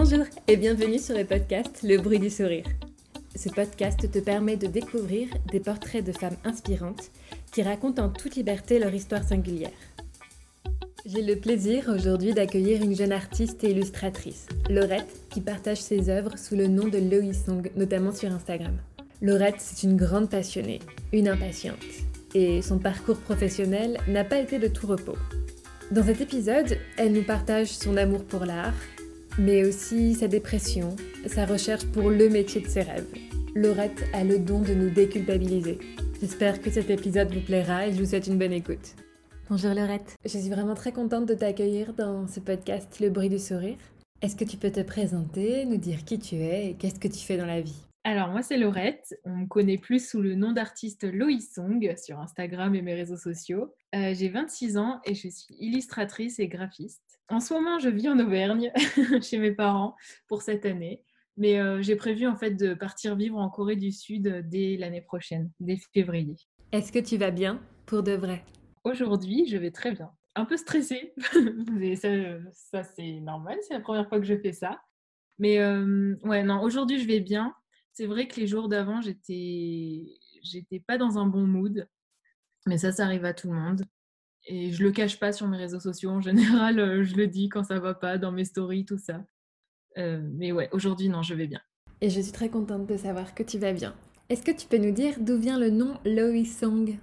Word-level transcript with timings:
Bonjour 0.00 0.26
et 0.46 0.56
bienvenue 0.56 1.00
sur 1.00 1.16
le 1.16 1.24
podcast 1.24 1.80
Le 1.82 1.96
bruit 1.96 2.20
du 2.20 2.30
sourire. 2.30 2.66
Ce 3.34 3.48
podcast 3.48 4.08
te 4.08 4.20
permet 4.20 4.56
de 4.56 4.68
découvrir 4.68 5.26
des 5.50 5.58
portraits 5.58 6.04
de 6.04 6.12
femmes 6.12 6.36
inspirantes 6.44 7.10
qui 7.50 7.62
racontent 7.62 8.04
en 8.04 8.08
toute 8.08 8.36
liberté 8.36 8.78
leur 8.78 8.94
histoire 8.94 9.24
singulière. 9.24 9.72
J'ai 11.04 11.22
le 11.22 11.34
plaisir 11.34 11.90
aujourd'hui 11.92 12.32
d'accueillir 12.32 12.80
une 12.80 12.94
jeune 12.94 13.10
artiste 13.10 13.64
et 13.64 13.72
illustratrice, 13.72 14.46
Laurette, 14.70 15.20
qui 15.30 15.40
partage 15.40 15.82
ses 15.82 16.08
œuvres 16.10 16.38
sous 16.38 16.54
le 16.54 16.68
nom 16.68 16.86
de 16.86 17.00
Song, 17.32 17.68
notamment 17.74 18.12
sur 18.12 18.30
Instagram. 18.30 18.76
Laurette, 19.20 19.58
c'est 19.58 19.84
une 19.84 19.96
grande 19.96 20.30
passionnée, 20.30 20.78
une 21.12 21.26
impatiente, 21.26 21.84
et 22.36 22.62
son 22.62 22.78
parcours 22.78 23.18
professionnel 23.18 23.98
n'a 24.06 24.22
pas 24.22 24.38
été 24.38 24.60
de 24.60 24.68
tout 24.68 24.86
repos. 24.86 25.18
Dans 25.90 26.04
cet 26.04 26.20
épisode, 26.20 26.78
elle 26.98 27.14
nous 27.14 27.24
partage 27.24 27.70
son 27.70 27.96
amour 27.96 28.22
pour 28.22 28.44
l'art, 28.44 28.74
mais 29.38 29.64
aussi 29.64 30.14
sa 30.14 30.28
dépression, 30.28 30.96
sa 31.26 31.46
recherche 31.46 31.86
pour 31.86 32.10
le 32.10 32.28
métier 32.28 32.60
de 32.60 32.68
ses 32.68 32.82
rêves. 32.82 33.06
Laurette 33.54 34.04
a 34.12 34.24
le 34.24 34.38
don 34.38 34.60
de 34.60 34.74
nous 34.74 34.90
déculpabiliser. 34.90 35.78
J'espère 36.20 36.60
que 36.60 36.70
cet 36.70 36.90
épisode 36.90 37.32
vous 37.32 37.40
plaira 37.40 37.86
et 37.86 37.92
je 37.92 37.98
vous 37.98 38.06
souhaite 38.06 38.26
une 38.26 38.38
bonne 38.38 38.52
écoute. 38.52 38.94
Bonjour 39.48 39.72
Laurette, 39.72 40.16
je 40.24 40.36
suis 40.36 40.50
vraiment 40.50 40.74
très 40.74 40.92
contente 40.92 41.26
de 41.26 41.34
t'accueillir 41.34 41.94
dans 41.94 42.26
ce 42.26 42.40
podcast 42.40 43.00
Le 43.00 43.08
bruit 43.08 43.30
du 43.30 43.38
sourire. 43.38 43.78
Est-ce 44.20 44.36
que 44.36 44.44
tu 44.44 44.56
peux 44.56 44.70
te 44.70 44.80
présenter, 44.80 45.64
nous 45.64 45.76
dire 45.76 46.04
qui 46.04 46.18
tu 46.18 46.34
es 46.36 46.70
et 46.70 46.74
qu'est-ce 46.74 46.98
que 46.98 47.08
tu 47.08 47.20
fais 47.20 47.36
dans 47.36 47.46
la 47.46 47.60
vie? 47.60 47.87
Alors 48.08 48.28
moi 48.28 48.40
c'est 48.40 48.56
Laurette, 48.56 49.14
on 49.24 49.36
me 49.36 49.46
connaît 49.46 49.76
plus 49.76 50.08
sous 50.08 50.22
le 50.22 50.34
nom 50.34 50.52
d'artiste 50.52 51.04
Loïs 51.04 51.52
Song 51.52 51.94
sur 52.02 52.18
Instagram 52.18 52.74
et 52.74 52.80
mes 52.80 52.94
réseaux 52.94 53.18
sociaux. 53.18 53.74
Euh, 53.94 54.14
j'ai 54.14 54.30
26 54.30 54.78
ans 54.78 55.00
et 55.04 55.14
je 55.14 55.28
suis 55.28 55.54
illustratrice 55.58 56.38
et 56.38 56.48
graphiste. 56.48 57.20
En 57.28 57.38
ce 57.40 57.52
moment 57.52 57.78
je 57.78 57.90
vis 57.90 58.08
en 58.08 58.18
Auvergne 58.18 58.72
chez 59.22 59.36
mes 59.36 59.52
parents 59.52 59.94
pour 60.26 60.40
cette 60.40 60.64
année, 60.64 61.02
mais 61.36 61.60
euh, 61.60 61.82
j'ai 61.82 61.96
prévu 61.96 62.26
en 62.26 62.34
fait 62.34 62.52
de 62.52 62.72
partir 62.72 63.14
vivre 63.14 63.36
en 63.36 63.50
Corée 63.50 63.76
du 63.76 63.92
Sud 63.92 64.42
dès 64.48 64.78
l'année 64.78 65.02
prochaine, 65.02 65.50
dès 65.60 65.76
février. 65.92 66.36
Est-ce 66.72 66.90
que 66.90 66.98
tu 67.00 67.18
vas 67.18 67.30
bien 67.30 67.60
pour 67.84 68.02
de 68.02 68.12
vrai? 68.12 68.42
Aujourd'hui 68.84 69.46
je 69.50 69.58
vais 69.58 69.70
très 69.70 69.92
bien. 69.92 70.10
Un 70.34 70.46
peu 70.46 70.56
stressée, 70.56 71.12
ça, 71.96 72.08
ça 72.52 72.84
c'est 72.84 73.20
normal, 73.20 73.58
c'est 73.68 73.74
la 73.74 73.80
première 73.80 74.08
fois 74.08 74.18
que 74.18 74.26
je 74.26 74.38
fais 74.38 74.52
ça. 74.52 74.80
Mais 75.38 75.58
euh, 75.58 76.16
ouais, 76.24 76.42
non, 76.42 76.62
aujourd'hui 76.62 76.98
je 76.98 77.06
vais 77.06 77.20
bien 77.20 77.54
c'est 77.98 78.06
vrai 78.06 78.28
que 78.28 78.38
les 78.38 78.46
jours 78.46 78.68
d'avant, 78.68 79.00
j'étais, 79.00 80.20
j'étais 80.44 80.78
pas 80.78 80.98
dans 80.98 81.18
un 81.18 81.26
bon 81.26 81.48
mood. 81.48 81.88
Mais 82.64 82.78
ça, 82.78 82.92
ça 82.92 83.04
arrive 83.04 83.24
à 83.24 83.34
tout 83.34 83.48
le 83.48 83.58
monde. 83.58 83.82
Et 84.46 84.70
je 84.70 84.84
le 84.84 84.92
cache 84.92 85.18
pas 85.18 85.32
sur 85.32 85.48
mes 85.48 85.56
réseaux 85.56 85.80
sociaux. 85.80 86.10
En 86.10 86.20
général, 86.20 86.78
euh, 86.78 87.02
je 87.02 87.16
le 87.16 87.26
dis 87.26 87.48
quand 87.48 87.64
ça 87.64 87.80
va 87.80 87.94
pas, 87.94 88.16
dans 88.16 88.30
mes 88.30 88.44
stories, 88.44 88.84
tout 88.84 88.98
ça. 88.98 89.24
Euh, 89.96 90.22
mais 90.22 90.52
ouais, 90.52 90.68
aujourd'hui, 90.70 91.08
non, 91.08 91.22
je 91.22 91.34
vais 91.34 91.48
bien. 91.48 91.60
Et 92.00 92.08
je 92.08 92.20
suis 92.20 92.30
très 92.30 92.48
contente 92.48 92.86
de 92.86 92.96
savoir 92.96 93.34
que 93.34 93.42
tu 93.42 93.58
vas 93.58 93.72
bien. 93.72 93.96
Est-ce 94.28 94.42
que 94.44 94.52
tu 94.52 94.68
peux 94.68 94.78
nous 94.78 94.92
dire 94.92 95.14
d'où 95.18 95.36
vient 95.36 95.58
le 95.58 95.70
nom 95.70 95.98
Loï 96.04 96.46
Song? 96.46 97.00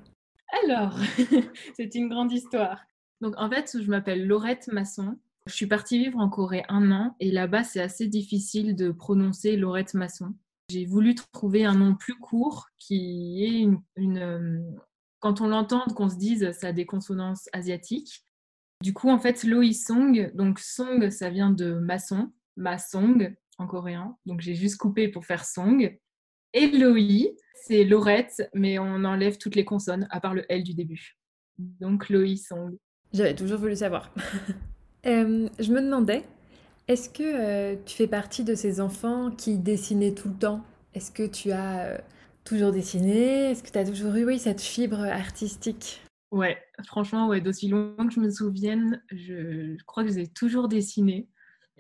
Alors, 0.64 0.98
c'est 1.76 1.94
une 1.96 2.08
grande 2.08 2.32
histoire. 2.32 2.80
Donc 3.20 3.34
en 3.38 3.50
fait, 3.50 3.78
je 3.82 3.90
m'appelle 3.90 4.26
Laurette 4.26 4.70
Masson. 4.70 5.20
Je 5.48 5.54
suis 5.54 5.68
partie 5.68 6.00
vivre 6.00 6.20
en 6.20 6.30
Corée 6.30 6.64
un 6.70 6.90
an 6.92 7.18
et 7.20 7.32
là-bas, 7.32 7.66
c'est 7.66 7.82
assez 7.82 8.08
difficile 8.08 8.78
de 8.78 8.92
prononcer 8.92 9.58
Laurette 9.58 9.94
Masson. 9.94 10.34
J'ai 10.70 10.86
voulu 10.86 11.16
trouver 11.16 11.64
un 11.64 11.76
nom 11.76 11.96
plus 11.96 12.16
court 12.16 12.68
qui 12.78 13.44
est 13.44 13.70
une, 13.96 14.18
euh, 14.18 14.60
quand 15.20 15.42
on 15.42 15.48
l'entend, 15.48 15.86
qu'on 15.96 16.10
se 16.10 16.18
dise 16.18 16.52
ça 16.52 16.68
a 16.68 16.72
des 16.72 16.86
consonances 16.86 17.50
asiatiques. 17.54 18.26
Du 18.82 18.94
coup, 18.94 19.10
en 19.10 19.20
fait, 19.20 19.44
Loi 19.44 19.74
Song, 19.74 20.32
donc 20.34 20.60
Song, 20.60 21.10
ça 21.10 21.30
vient 21.30 21.52
de 21.52 21.74
maçon, 21.74 22.32
ma 22.58 22.78
song 22.78 23.36
en 23.58 23.68
coréen. 23.68 24.18
Donc 24.26 24.42
j'ai 24.42 24.56
juste 24.56 24.78
coupé 24.78 25.08
pour 25.08 25.26
faire 25.26 25.46
Song. 25.46 25.98
Et 26.54 26.68
Loi, 26.68 27.36
c'est 27.68 27.84
Laurette, 27.84 28.50
mais 28.54 28.80
on 28.80 29.04
enlève 29.04 29.38
toutes 29.38 29.56
les 29.56 29.66
consonnes 29.66 30.08
à 30.10 30.20
part 30.20 30.34
le 30.34 30.46
L 30.52 30.64
du 30.64 30.74
début. 30.74 31.18
Donc 31.58 32.10
Loi 32.10 32.36
Song. 32.38 32.76
J'avais 33.14 33.36
toujours 33.36 33.60
voulu 33.60 33.76
savoir. 33.76 34.12
Euh, 35.08 35.48
je 35.60 35.72
me 35.72 35.82
demandais, 35.82 36.24
est-ce 36.88 37.10
que 37.10 37.24
euh, 37.24 37.76
tu 37.86 37.96
fais 37.96 38.08
partie 38.08 38.44
de 38.44 38.56
ces 38.56 38.80
enfants 38.80 39.32
qui 39.32 39.58
dessinaient 39.58 40.14
tout 40.14 40.30
le 40.30 40.36
temps? 40.36 40.64
Est-ce 40.94 41.12
que 41.12 41.26
tu 41.26 41.52
as 41.52 41.86
euh, 41.86 41.98
toujours 42.44 42.72
dessiné? 42.72 43.52
Est-ce 43.52 43.64
que 43.64 43.72
tu 43.72 43.78
as 43.78 43.86
toujours 43.86 44.16
eu 44.16 44.26
oui, 44.26 44.38
cette 44.38 44.62
fibre 44.62 45.00
artistique? 45.00 46.02
Ouais, 46.32 46.58
franchement, 46.86 47.28
ouais, 47.28 47.42
d'aussi 47.42 47.70
longtemps 47.70 48.08
que 48.08 48.14
je 48.14 48.20
me 48.20 48.30
souvienne, 48.30 49.02
je, 49.10 49.82
crois 49.86 50.04
que 50.04 50.12
j'ai 50.12 50.28
toujours 50.28 50.68
dessiné. 50.68 51.28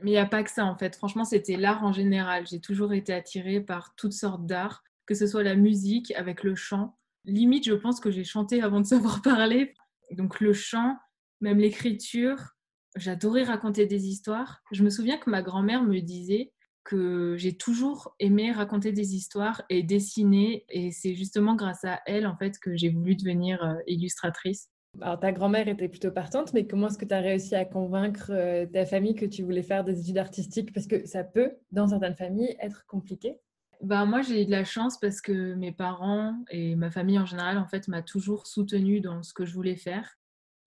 Mais 0.01 0.11
il 0.11 0.13
n'y 0.13 0.19
a 0.19 0.25
pas 0.25 0.43
que 0.43 0.51
ça 0.51 0.65
en 0.65 0.77
fait. 0.77 0.95
Franchement, 0.95 1.23
c'était 1.23 1.55
l'art 1.55 1.83
en 1.83 1.93
général. 1.93 2.45
J'ai 2.47 2.59
toujours 2.59 2.93
été 2.93 3.13
attirée 3.13 3.61
par 3.61 3.95
toutes 3.95 4.13
sortes 4.13 4.45
d'art, 4.45 4.83
que 5.05 5.13
ce 5.13 5.27
soit 5.27 5.43
la 5.43 5.55
musique 5.55 6.11
avec 6.15 6.43
le 6.43 6.55
chant. 6.55 6.97
Limite, 7.25 7.65
je 7.65 7.73
pense 7.73 7.99
que 7.99 8.11
j'ai 8.11 8.23
chanté 8.23 8.61
avant 8.61 8.81
de 8.81 8.85
savoir 8.85 9.21
parler. 9.23 9.73
Donc 10.11 10.39
le 10.39 10.53
chant, 10.53 10.97
même 11.41 11.59
l'écriture, 11.59 12.54
J'adorais 12.95 13.43
raconter 13.43 13.85
des 13.85 14.07
histoires. 14.07 14.61
Je 14.71 14.83
me 14.83 14.89
souviens 14.89 15.17
que 15.17 15.29
ma 15.29 15.41
grand-mère 15.41 15.83
me 15.83 15.99
disait 15.99 16.53
que 16.85 17.35
j'ai 17.37 17.57
toujours 17.57 18.15
aimé 18.19 18.51
raconter 18.51 18.91
des 18.91 19.15
histoires 19.15 19.63
et 19.69 19.83
dessiner. 19.83 20.65
Et 20.69 20.91
c'est 20.91 21.15
justement 21.15 21.55
grâce 21.55 21.83
à 21.83 21.99
elle, 22.05 22.25
en 22.27 22.37
fait, 22.37 22.57
que 22.59 22.75
j'ai 22.75 22.89
voulu 22.89 23.15
devenir 23.15 23.61
euh, 23.63 23.75
illustratrice. 23.87 24.69
Alors, 25.01 25.19
ta 25.19 25.33
grand-mère 25.33 25.67
était 25.67 25.89
plutôt 25.89 26.11
partante, 26.11 26.53
mais 26.53 26.67
comment 26.67 26.87
est-ce 26.87 26.97
que 26.97 27.05
tu 27.05 27.13
as 27.13 27.19
réussi 27.19 27.55
à 27.55 27.65
convaincre 27.65 28.27
euh, 28.29 28.65
ta 28.65 28.85
famille 28.85 29.15
que 29.15 29.25
tu 29.25 29.43
voulais 29.43 29.63
faire 29.63 29.83
des 29.83 29.99
études 29.99 30.19
artistiques? 30.19 30.73
Parce 30.73 30.87
que 30.87 31.05
ça 31.05 31.23
peut, 31.23 31.51
dans 31.71 31.87
certaines 31.87 32.15
familles, 32.15 32.55
être 32.61 32.85
compliqué. 32.85 33.39
Bah, 33.81 34.05
moi, 34.05 34.21
j'ai 34.21 34.43
eu 34.43 34.45
de 34.45 34.51
la 34.51 34.63
chance 34.63 34.97
parce 34.99 35.19
que 35.19 35.53
mes 35.55 35.73
parents 35.73 36.35
et 36.49 36.75
ma 36.75 36.91
famille 36.91 37.19
en 37.19 37.25
général, 37.25 37.57
en 37.57 37.67
fait, 37.67 37.87
m'a 37.89 38.03
toujours 38.03 38.47
soutenue 38.47 39.01
dans 39.01 39.21
ce 39.21 39.33
que 39.33 39.43
je 39.43 39.53
voulais 39.53 39.75
faire. 39.75 40.17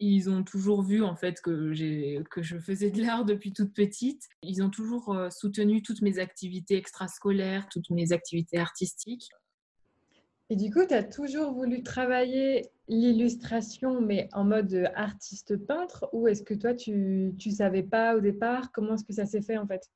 Ils 0.00 0.30
ont 0.30 0.44
toujours 0.44 0.82
vu 0.82 1.02
en 1.02 1.16
fait 1.16 1.40
que, 1.40 2.22
que 2.30 2.42
je 2.42 2.58
faisais 2.58 2.90
de 2.90 3.02
l'art 3.02 3.24
depuis 3.24 3.52
toute 3.52 3.74
petite. 3.74 4.28
Ils 4.42 4.62
ont 4.62 4.70
toujours 4.70 5.12
euh, 5.12 5.28
soutenu 5.30 5.82
toutes 5.82 6.02
mes 6.02 6.18
activités 6.18 6.76
extrascolaires, 6.76 7.68
toutes 7.68 7.90
mes 7.90 8.12
activités 8.12 8.58
artistiques. 8.58 9.28
Et 10.50 10.56
du 10.56 10.70
coup, 10.70 10.80
tu 10.86 10.94
as 10.94 11.02
toujours 11.02 11.52
voulu 11.52 11.82
travailler 11.82 12.70
l'illustration, 12.88 14.00
mais 14.00 14.30
en 14.32 14.44
mode 14.44 14.90
artiste 14.94 15.56
peintre, 15.56 16.08
ou 16.12 16.26
est-ce 16.26 16.42
que 16.42 16.54
toi, 16.54 16.74
tu 16.74 16.92
ne 16.92 17.50
savais 17.50 17.82
pas 17.82 18.16
au 18.16 18.20
départ 18.20 18.72
Comment 18.72 18.94
est-ce 18.94 19.04
que 19.04 19.12
ça 19.12 19.26
s'est 19.26 19.42
fait 19.42 19.58
en 19.58 19.66
fait? 19.66 19.90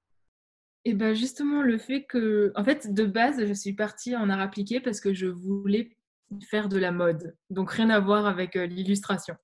Et 0.85 0.91
eh 0.91 0.95
ben 0.95 1.15
justement, 1.15 1.63
le 1.63 1.79
fait 1.79 2.03
que, 2.05 2.53
en 2.57 2.65
fait, 2.65 2.93
de 2.93 3.05
base, 3.05 3.47
je 3.47 3.53
suis 3.53 3.73
partie 3.73 4.17
en 4.17 4.29
art 4.29 4.41
appliqué 4.41 4.81
parce 4.81 5.01
que 5.01 5.15
je 5.15 5.29
voulais 5.29 5.97
faire 6.51 6.69
de 6.69 6.77
la 6.77 6.91
mode. 6.91 7.37
Donc, 7.51 7.71
rien 7.71 7.89
à 7.89 8.01
voir 8.01 8.27
avec 8.27 8.57
euh, 8.57 8.67
l'illustration. 8.67 9.37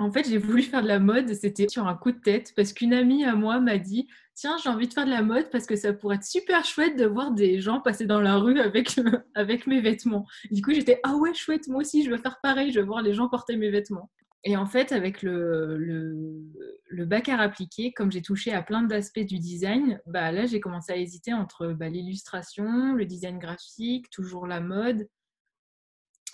En 0.00 0.10
fait, 0.10 0.26
j'ai 0.26 0.38
voulu 0.38 0.62
faire 0.62 0.82
de 0.82 0.88
la 0.88 0.98
mode, 0.98 1.34
c'était 1.34 1.68
sur 1.68 1.86
un 1.86 1.94
coup 1.94 2.10
de 2.10 2.18
tête, 2.18 2.54
parce 2.56 2.72
qu'une 2.72 2.94
amie 2.94 3.22
à 3.24 3.34
moi 3.34 3.60
m'a 3.60 3.76
dit 3.76 4.08
Tiens, 4.34 4.56
j'ai 4.62 4.70
envie 4.70 4.88
de 4.88 4.94
faire 4.94 5.04
de 5.04 5.10
la 5.10 5.20
mode 5.20 5.50
parce 5.50 5.66
que 5.66 5.76
ça 5.76 5.92
pourrait 5.92 6.16
être 6.16 6.24
super 6.24 6.64
chouette 6.64 6.96
de 6.96 7.04
voir 7.04 7.32
des 7.32 7.60
gens 7.60 7.82
passer 7.82 8.06
dans 8.06 8.22
la 8.22 8.38
rue 8.38 8.58
avec, 8.58 8.96
mes 9.66 9.80
vêtements. 9.82 10.26
Du 10.50 10.62
coup, 10.62 10.72
j'étais 10.72 11.00
Ah 11.02 11.16
ouais, 11.16 11.34
chouette, 11.34 11.68
moi 11.68 11.82
aussi, 11.82 12.02
je 12.02 12.10
veux 12.10 12.16
faire 12.16 12.38
pareil, 12.42 12.72
je 12.72 12.80
veux 12.80 12.86
voir 12.86 13.02
les 13.02 13.12
gens 13.12 13.28
porter 13.28 13.56
mes 13.56 13.70
vêtements. 13.70 14.10
Et 14.44 14.56
en 14.56 14.64
fait, 14.64 14.92
avec 14.92 15.20
le, 15.20 15.76
le, 15.76 17.04
bac 17.04 17.28
à 17.28 17.38
appliqué, 17.38 17.92
comme 17.92 18.10
j'ai 18.10 18.22
touché 18.22 18.54
à 18.54 18.62
plein 18.62 18.82
d'aspects 18.82 19.20
du 19.20 19.38
design, 19.38 20.00
bah 20.06 20.32
là, 20.32 20.46
j'ai 20.46 20.60
commencé 20.60 20.92
à 20.92 20.96
hésiter 20.96 21.34
entre 21.34 21.74
bah, 21.74 21.90
l'illustration, 21.90 22.94
le 22.94 23.04
design 23.04 23.38
graphique, 23.38 24.08
toujours 24.08 24.46
la 24.46 24.60
mode 24.60 25.06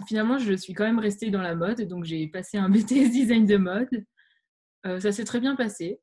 finalement, 0.07 0.39
je 0.39 0.53
suis 0.55 0.73
quand 0.73 0.85
même 0.85 0.99
restée 0.99 1.31
dans 1.31 1.43
la 1.43 1.55
mode, 1.55 1.83
donc 1.83 2.05
j'ai 2.05 2.27
passé 2.29 2.59
un 2.59 2.69
BTS 2.71 3.11
design 3.11 3.47
de 3.47 3.57
mode. 3.57 4.05
Euh, 4.87 5.01
ça 5.01 5.13
s'est 5.13 5.25
très 5.25 5.41
bien 5.41 5.57
passé. 5.57 6.01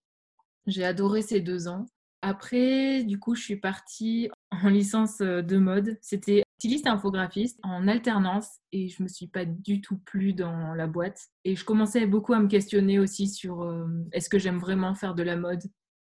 J'ai 0.68 0.84
adoré 0.84 1.22
ces 1.22 1.42
deux 1.42 1.68
ans. 1.68 1.86
Après, 2.22 3.04
du 3.04 3.20
coup, 3.20 3.36
je 3.36 3.42
suis 3.42 3.58
partie 3.58 4.30
en 4.52 4.70
licence 4.70 5.22
euh, 5.22 5.42
de 5.42 5.58
mode. 5.58 5.98
C'était 6.02 6.44
styliste 6.58 6.86
et 6.86 6.90
infographiste 6.90 7.60
en 7.64 7.88
alternance 7.88 8.48
et 8.72 8.88
je 8.88 9.04
me 9.04 9.10
suis 9.10 9.28
pas 9.28 9.44
du 9.44 9.82
tout 9.82 9.98
plu 9.98 10.34
dans 10.34 10.74
la 10.74 10.88
boîte. 10.88 11.20
Et 11.44 11.56
je 11.56 11.66
commençais 11.66 12.06
beaucoup 12.06 12.34
à 12.34 12.40
me 12.40 12.48
questionner 12.48 13.00
aussi 13.00 13.28
sur 13.28 13.64
euh, 13.64 13.86
est-ce 14.14 14.30
que 14.30 14.40
j'aime 14.40 14.60
vraiment 14.60 14.96
faire 14.96 15.16
de 15.16 15.24
la 15.24 15.36
mode? 15.36 15.64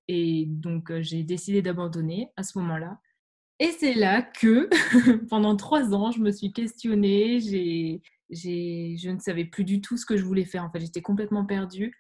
Et 0.09 0.47
donc, 0.49 0.93
j'ai 1.01 1.23
décidé 1.23 1.63
d'abandonner 1.63 2.33
à 2.37 2.43
ce 2.43 2.59
moment-là. 2.59 2.99
Et 3.61 3.73
c'est 3.73 3.93
là 3.93 4.23
que, 4.23 4.71
pendant 5.29 5.55
trois 5.55 5.95
ans, 5.95 6.11
je 6.11 6.21
me 6.21 6.33
suis 6.33 6.51
questionnée, 6.51 7.41
j'ai, 7.41 8.03
je 8.31 9.11
ne 9.11 9.19
savais 9.19 9.45
plus 9.45 9.65
du 9.65 9.83
tout 9.83 9.99
ce 9.99 10.07
que 10.07 10.17
je 10.17 10.25
voulais 10.25 10.47
faire. 10.47 10.65
En 10.65 10.71
fait, 10.71 10.81
j'étais 10.81 11.03
complètement 11.03 11.45
perdue. 11.45 11.95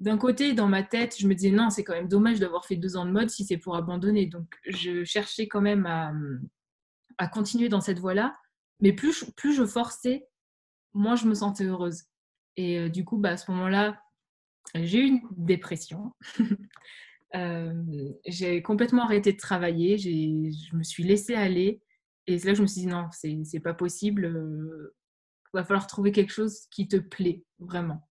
D'un 0.00 0.16
côté, 0.16 0.54
dans 0.54 0.66
ma 0.66 0.82
tête, 0.82 1.16
je 1.18 1.28
me 1.28 1.34
disais 1.34 1.50
non, 1.50 1.68
c'est 1.68 1.84
quand 1.84 1.92
même 1.92 2.08
dommage 2.08 2.40
d'avoir 2.40 2.64
fait 2.64 2.76
deux 2.76 2.96
ans 2.96 3.04
de 3.04 3.10
mode 3.10 3.28
si 3.28 3.44
c'est 3.44 3.58
pour 3.58 3.76
abandonner. 3.76 4.26
Donc, 4.26 4.46
je 4.66 5.04
cherchais 5.04 5.46
quand 5.46 5.60
même 5.60 5.84
à, 5.84 7.28
continuer 7.28 7.68
dans 7.68 7.82
cette 7.82 7.98
voie-là. 7.98 8.34
Mais 8.80 8.94
plus, 8.94 9.24
plus 9.36 9.52
je 9.52 9.66
forçais, 9.66 10.26
moins 10.94 11.16
je 11.16 11.26
me 11.26 11.34
sentais 11.34 11.64
heureuse. 11.64 12.04
Et 12.56 12.78
euh, 12.78 12.88
du 12.88 13.04
coup, 13.04 13.18
bah, 13.18 13.32
à 13.32 13.36
ce 13.36 13.50
moment-là, 13.50 14.00
j'ai 14.74 15.00
eu 15.00 15.06
une 15.06 15.20
dépression. 15.32 16.14
j'ai 17.32 18.62
complètement 18.62 19.04
arrêté 19.04 19.32
de 19.32 19.38
travailler, 19.38 19.98
je 19.98 20.76
me 20.76 20.82
suis 20.82 21.04
laissée 21.04 21.34
aller. 21.34 21.80
Et 22.26 22.38
c'est 22.38 22.46
là 22.46 22.52
que 22.52 22.58
je 22.58 22.62
me 22.62 22.66
suis 22.66 22.82
dit, 22.82 22.86
non, 22.86 23.08
c'est 23.12 23.60
pas 23.60 23.74
possible. 23.74 24.32
Il 25.54 25.56
va 25.56 25.64
falloir 25.64 25.86
trouver 25.86 26.12
quelque 26.12 26.32
chose 26.32 26.66
qui 26.70 26.88
te 26.88 26.96
plaît 26.96 27.42
vraiment. 27.58 28.06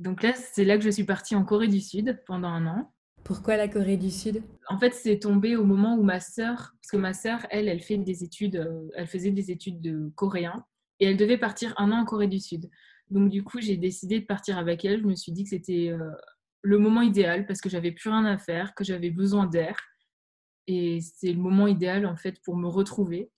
Donc 0.00 0.22
là, 0.22 0.32
c'est 0.34 0.64
là 0.64 0.76
que 0.76 0.84
je 0.84 0.90
suis 0.90 1.04
partie 1.04 1.34
en 1.36 1.44
Corée 1.44 1.68
du 1.68 1.80
Sud 1.80 2.20
pendant 2.26 2.48
un 2.48 2.66
an. 2.66 2.92
Pourquoi 3.24 3.56
la 3.56 3.68
Corée 3.68 3.96
du 3.96 4.10
Sud? 4.10 4.42
En 4.68 4.78
fait, 4.78 4.94
c'est 4.94 5.18
tombé 5.18 5.56
au 5.56 5.64
moment 5.64 5.96
où 5.96 6.02
ma 6.02 6.20
sœur, 6.20 6.74
parce 6.80 6.90
que 6.92 6.96
ma 6.96 7.12
sœur, 7.12 7.46
elle, 7.50 7.68
elle 7.68 7.80
fait 7.80 7.98
des 7.98 8.24
études, 8.24 8.90
elle 8.94 9.06
faisait 9.06 9.32
des 9.32 9.50
études 9.50 9.80
de 9.80 10.10
coréen 10.14 10.64
et 11.00 11.06
elle 11.06 11.16
devait 11.16 11.38
partir 11.38 11.74
un 11.78 11.92
an 11.92 12.00
en 12.00 12.04
Corée 12.04 12.28
du 12.28 12.40
Sud. 12.40 12.70
Donc 13.10 13.28
du 13.30 13.42
coup, 13.42 13.60
j'ai 13.60 13.76
décidé 13.76 14.20
de 14.20 14.24
partir 14.24 14.58
avec 14.58 14.84
elle. 14.84 15.00
Je 15.00 15.06
me 15.06 15.14
suis 15.14 15.32
dit 15.32 15.42
que 15.44 15.50
c'était 15.50 15.92
le 16.62 16.78
moment 16.78 17.02
idéal 17.02 17.46
parce 17.46 17.60
que 17.60 17.68
j'avais 17.68 17.92
plus 17.92 18.10
rien 18.10 18.24
à 18.24 18.38
faire, 18.38 18.74
que 18.74 18.84
j'avais 18.84 19.10
besoin 19.10 19.46
d'air. 19.46 19.76
Et 20.66 21.00
c'est 21.00 21.32
le 21.32 21.38
moment 21.38 21.66
idéal 21.66 22.06
en 22.06 22.16
fait 22.16 22.40
pour 22.42 22.56
me 22.56 22.68
retrouver. 22.68 23.30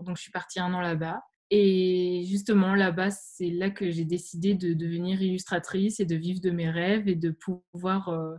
Donc 0.00 0.16
je 0.16 0.22
suis 0.22 0.32
partie 0.32 0.60
un 0.60 0.72
an 0.74 0.80
là-bas. 0.80 1.22
Et 1.50 2.24
justement, 2.26 2.74
là-bas, 2.74 3.10
c'est 3.10 3.50
là 3.50 3.70
que 3.70 3.90
j'ai 3.90 4.04
décidé 4.04 4.54
de 4.54 4.72
devenir 4.72 5.22
illustratrice 5.22 6.00
et 6.00 6.04
de 6.04 6.16
vivre 6.16 6.40
de 6.40 6.50
mes 6.50 6.68
rêves 6.68 7.08
et 7.08 7.14
de 7.14 7.30
pouvoir, 7.30 8.08
euh, 8.08 8.34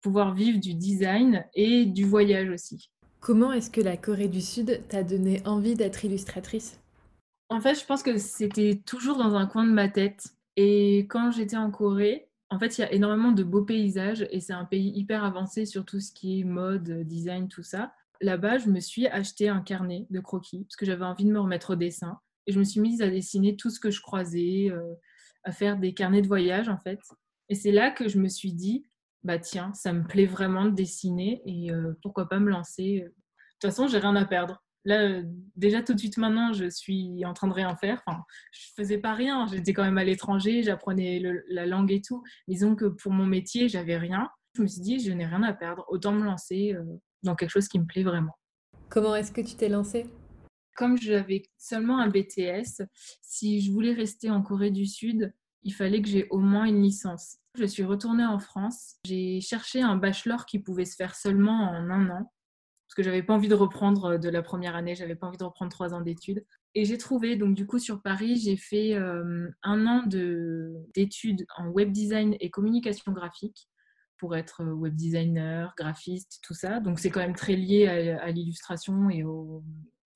pouvoir 0.00 0.34
vivre 0.34 0.58
du 0.58 0.74
design 0.74 1.44
et 1.54 1.84
du 1.84 2.04
voyage 2.04 2.48
aussi. 2.48 2.90
Comment 3.20 3.52
est-ce 3.52 3.70
que 3.70 3.80
la 3.80 3.96
Corée 3.96 4.28
du 4.28 4.40
Sud 4.40 4.82
t'a 4.88 5.02
donné 5.02 5.42
envie 5.44 5.74
d'être 5.74 6.04
illustratrice? 6.04 6.80
En 7.50 7.60
fait, 7.60 7.74
je 7.74 7.84
pense 7.84 8.02
que 8.02 8.16
c'était 8.16 8.80
toujours 8.86 9.16
dans 9.16 9.34
un 9.34 9.46
coin 9.46 9.66
de 9.66 9.72
ma 9.72 9.88
tête. 9.88 10.28
Et 10.56 11.00
quand 11.10 11.30
j'étais 11.30 11.56
en 11.56 11.70
Corée, 11.70 12.27
en 12.50 12.58
fait, 12.58 12.78
il 12.78 12.80
y 12.80 12.84
a 12.84 12.92
énormément 12.92 13.32
de 13.32 13.42
beaux 13.42 13.64
paysages 13.64 14.26
et 14.30 14.40
c'est 14.40 14.54
un 14.54 14.64
pays 14.64 14.90
hyper 14.94 15.22
avancé 15.22 15.66
sur 15.66 15.84
tout 15.84 16.00
ce 16.00 16.12
qui 16.12 16.40
est 16.40 16.44
mode, 16.44 17.02
design, 17.02 17.48
tout 17.48 17.62
ça. 17.62 17.92
Là-bas, 18.20 18.58
je 18.58 18.70
me 18.70 18.80
suis 18.80 19.06
acheté 19.06 19.48
un 19.48 19.60
carnet 19.60 20.06
de 20.10 20.20
croquis 20.20 20.64
parce 20.64 20.76
que 20.76 20.86
j'avais 20.86 21.04
envie 21.04 21.24
de 21.24 21.30
me 21.30 21.40
remettre 21.40 21.74
au 21.74 21.76
dessin. 21.76 22.18
Et 22.46 22.52
je 22.52 22.58
me 22.58 22.64
suis 22.64 22.80
mise 22.80 23.02
à 23.02 23.08
dessiner 23.08 23.56
tout 23.56 23.68
ce 23.68 23.78
que 23.78 23.90
je 23.90 24.00
croisais, 24.00 24.70
euh, 24.70 24.94
à 25.44 25.52
faire 25.52 25.78
des 25.78 25.92
carnets 25.92 26.22
de 26.22 26.26
voyage 26.26 26.68
en 26.68 26.78
fait. 26.78 27.00
Et 27.50 27.54
c'est 27.54 27.72
là 27.72 27.90
que 27.90 28.08
je 28.08 28.18
me 28.18 28.28
suis 28.28 28.54
dit, 28.54 28.86
bah 29.24 29.38
tiens, 29.38 29.72
ça 29.74 29.92
me 29.92 30.06
plaît 30.06 30.26
vraiment 30.26 30.64
de 30.64 30.70
dessiner 30.70 31.42
et 31.44 31.70
euh, 31.70 31.92
pourquoi 32.02 32.28
pas 32.28 32.40
me 32.40 32.50
lancer. 32.50 33.00
De 33.00 33.08
toute 33.60 33.70
façon, 33.70 33.88
j'ai 33.88 33.98
rien 33.98 34.16
à 34.16 34.24
perdre. 34.24 34.62
Là, 34.84 35.22
déjà 35.56 35.82
tout 35.82 35.92
de 35.92 35.98
suite 35.98 36.16
maintenant, 36.16 36.52
je 36.52 36.68
suis 36.68 37.24
en 37.24 37.34
train 37.34 37.48
de 37.48 37.52
rien 37.52 37.74
faire. 37.76 38.02
Enfin, 38.06 38.22
je 38.52 38.66
faisais 38.76 38.98
pas 38.98 39.14
rien. 39.14 39.46
J'étais 39.46 39.72
quand 39.72 39.84
même 39.84 39.98
à 39.98 40.04
l'étranger, 40.04 40.62
j'apprenais 40.62 41.22
la 41.48 41.66
langue 41.66 41.92
et 41.92 42.00
tout. 42.00 42.22
Disons 42.46 42.74
que 42.74 42.86
pour 42.86 43.12
mon 43.12 43.26
métier, 43.26 43.68
j'avais 43.68 43.96
rien. 43.96 44.28
Je 44.54 44.62
me 44.62 44.66
suis 44.66 44.80
dit, 44.80 45.00
je 45.00 45.12
n'ai 45.12 45.26
rien 45.26 45.42
à 45.42 45.52
perdre. 45.52 45.84
Autant 45.88 46.12
me 46.12 46.24
lancer 46.24 46.74
euh, 46.74 46.82
dans 47.22 47.34
quelque 47.34 47.50
chose 47.50 47.68
qui 47.68 47.78
me 47.78 47.86
plaît 47.86 48.02
vraiment. 48.02 48.32
Comment 48.88 49.14
est-ce 49.14 49.32
que 49.32 49.40
tu 49.40 49.54
t'es 49.56 49.68
lancée? 49.68 50.06
Comme 50.74 50.96
j'avais 50.96 51.42
seulement 51.58 51.98
un 51.98 52.08
BTS, 52.08 52.82
si 53.20 53.60
je 53.60 53.72
voulais 53.72 53.92
rester 53.92 54.30
en 54.30 54.42
Corée 54.42 54.70
du 54.70 54.86
Sud, 54.86 55.32
il 55.64 55.74
fallait 55.74 56.00
que 56.00 56.08
j'ai 56.08 56.26
au 56.30 56.38
moins 56.38 56.64
une 56.64 56.82
licence. 56.82 57.38
Je 57.54 57.64
suis 57.64 57.82
retournée 57.82 58.24
en 58.24 58.38
France. 58.38 58.96
J'ai 59.04 59.40
cherché 59.40 59.82
un 59.82 59.96
bachelor 59.96 60.46
qui 60.46 60.60
pouvait 60.60 60.84
se 60.84 60.94
faire 60.94 61.14
seulement 61.14 61.70
en 61.70 61.90
un 61.90 62.10
an 62.10 62.32
que 62.98 63.04
j'avais 63.04 63.22
pas 63.22 63.32
envie 63.32 63.46
de 63.46 63.54
reprendre 63.54 64.06
euh, 64.06 64.18
de 64.18 64.28
la 64.28 64.42
première 64.42 64.74
année, 64.74 64.96
j'avais 64.96 65.14
pas 65.14 65.28
envie 65.28 65.38
de 65.38 65.44
reprendre 65.44 65.70
trois 65.70 65.94
ans 65.94 66.00
d'études. 66.00 66.44
Et 66.74 66.84
j'ai 66.84 66.98
trouvé, 66.98 67.36
donc 67.36 67.54
du 67.54 67.64
coup 67.64 67.78
sur 67.78 68.02
Paris, 68.02 68.40
j'ai 68.44 68.56
fait 68.56 68.94
euh, 68.94 69.48
un 69.62 69.86
an 69.86 70.02
d'études 70.94 71.46
en 71.56 71.68
web 71.68 71.92
design 71.92 72.36
et 72.40 72.50
communication 72.50 73.12
graphique 73.12 73.68
pour 74.16 74.34
être 74.34 74.62
euh, 74.64 74.72
web 74.72 74.96
designer, 74.96 75.74
graphiste, 75.78 76.40
tout 76.42 76.54
ça. 76.54 76.80
Donc 76.80 76.98
c'est 76.98 77.10
quand 77.10 77.20
même 77.20 77.36
très 77.36 77.54
lié 77.54 77.86
à, 77.86 78.32
l'illustration 78.32 79.08
et 79.10 79.22
au, 79.22 79.62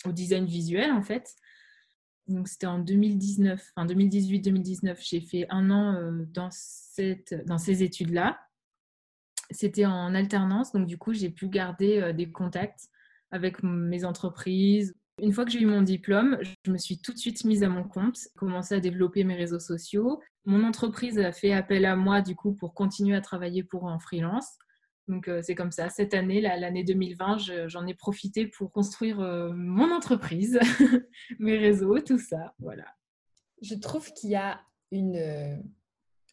design 0.06 0.46
visuel 0.46 0.90
en 0.90 1.02
fait. 1.02 1.30
Donc 2.26 2.48
c'était 2.48 2.66
en 2.66 2.80
2019, 2.80 3.64
enfin 3.76 3.86
2018-2019, 3.86 4.96
j'ai 5.00 5.20
fait 5.20 5.46
un 5.50 5.70
an 5.70 6.10
dans, 6.32 6.48
cette, 6.50 7.46
dans 7.46 7.58
ces 7.58 7.84
études-là 7.84 8.40
c'était 9.52 9.86
en 9.86 10.14
alternance, 10.14 10.72
donc 10.72 10.86
du 10.86 10.98
coup, 10.98 11.12
j'ai 11.12 11.30
pu 11.30 11.48
garder 11.48 12.00
euh, 12.00 12.12
des 12.12 12.30
contacts 12.30 12.88
avec 13.30 13.62
mes 13.62 14.04
entreprises. 14.04 14.94
Une 15.20 15.32
fois 15.32 15.44
que 15.44 15.50
j'ai 15.50 15.60
eu 15.60 15.66
mon 15.66 15.82
diplôme, 15.82 16.38
je 16.64 16.70
me 16.70 16.78
suis 16.78 17.00
tout 17.00 17.12
de 17.12 17.18
suite 17.18 17.44
mise 17.44 17.62
à 17.62 17.68
mon 17.68 17.84
compte, 17.84 18.18
commencé 18.36 18.74
à 18.74 18.80
développer 18.80 19.24
mes 19.24 19.34
réseaux 19.34 19.60
sociaux. 19.60 20.20
Mon 20.44 20.64
entreprise 20.64 21.18
a 21.18 21.32
fait 21.32 21.52
appel 21.52 21.84
à 21.84 21.96
moi 21.96 22.20
du 22.22 22.34
coup 22.34 22.54
pour 22.54 22.74
continuer 22.74 23.16
à 23.16 23.20
travailler 23.20 23.62
pour 23.62 23.84
en 23.84 23.98
freelance. 23.98 24.58
Donc 25.08 25.28
euh, 25.28 25.40
c'est 25.42 25.54
comme 25.54 25.72
ça. 25.72 25.88
Cette 25.90 26.14
année, 26.14 26.40
l'année 26.40 26.84
2020, 26.84 27.68
j'en 27.68 27.86
ai 27.86 27.94
profité 27.94 28.46
pour 28.46 28.72
construire 28.72 29.20
euh, 29.20 29.52
mon 29.54 29.92
entreprise, 29.92 30.58
mes 31.38 31.58
réseaux, 31.58 31.98
tout 32.00 32.18
ça. 32.18 32.54
Voilà. 32.58 32.86
Je 33.60 33.74
trouve 33.74 34.12
qu'il 34.12 34.30
y 34.30 34.36
a 34.36 34.60
une 34.90 35.62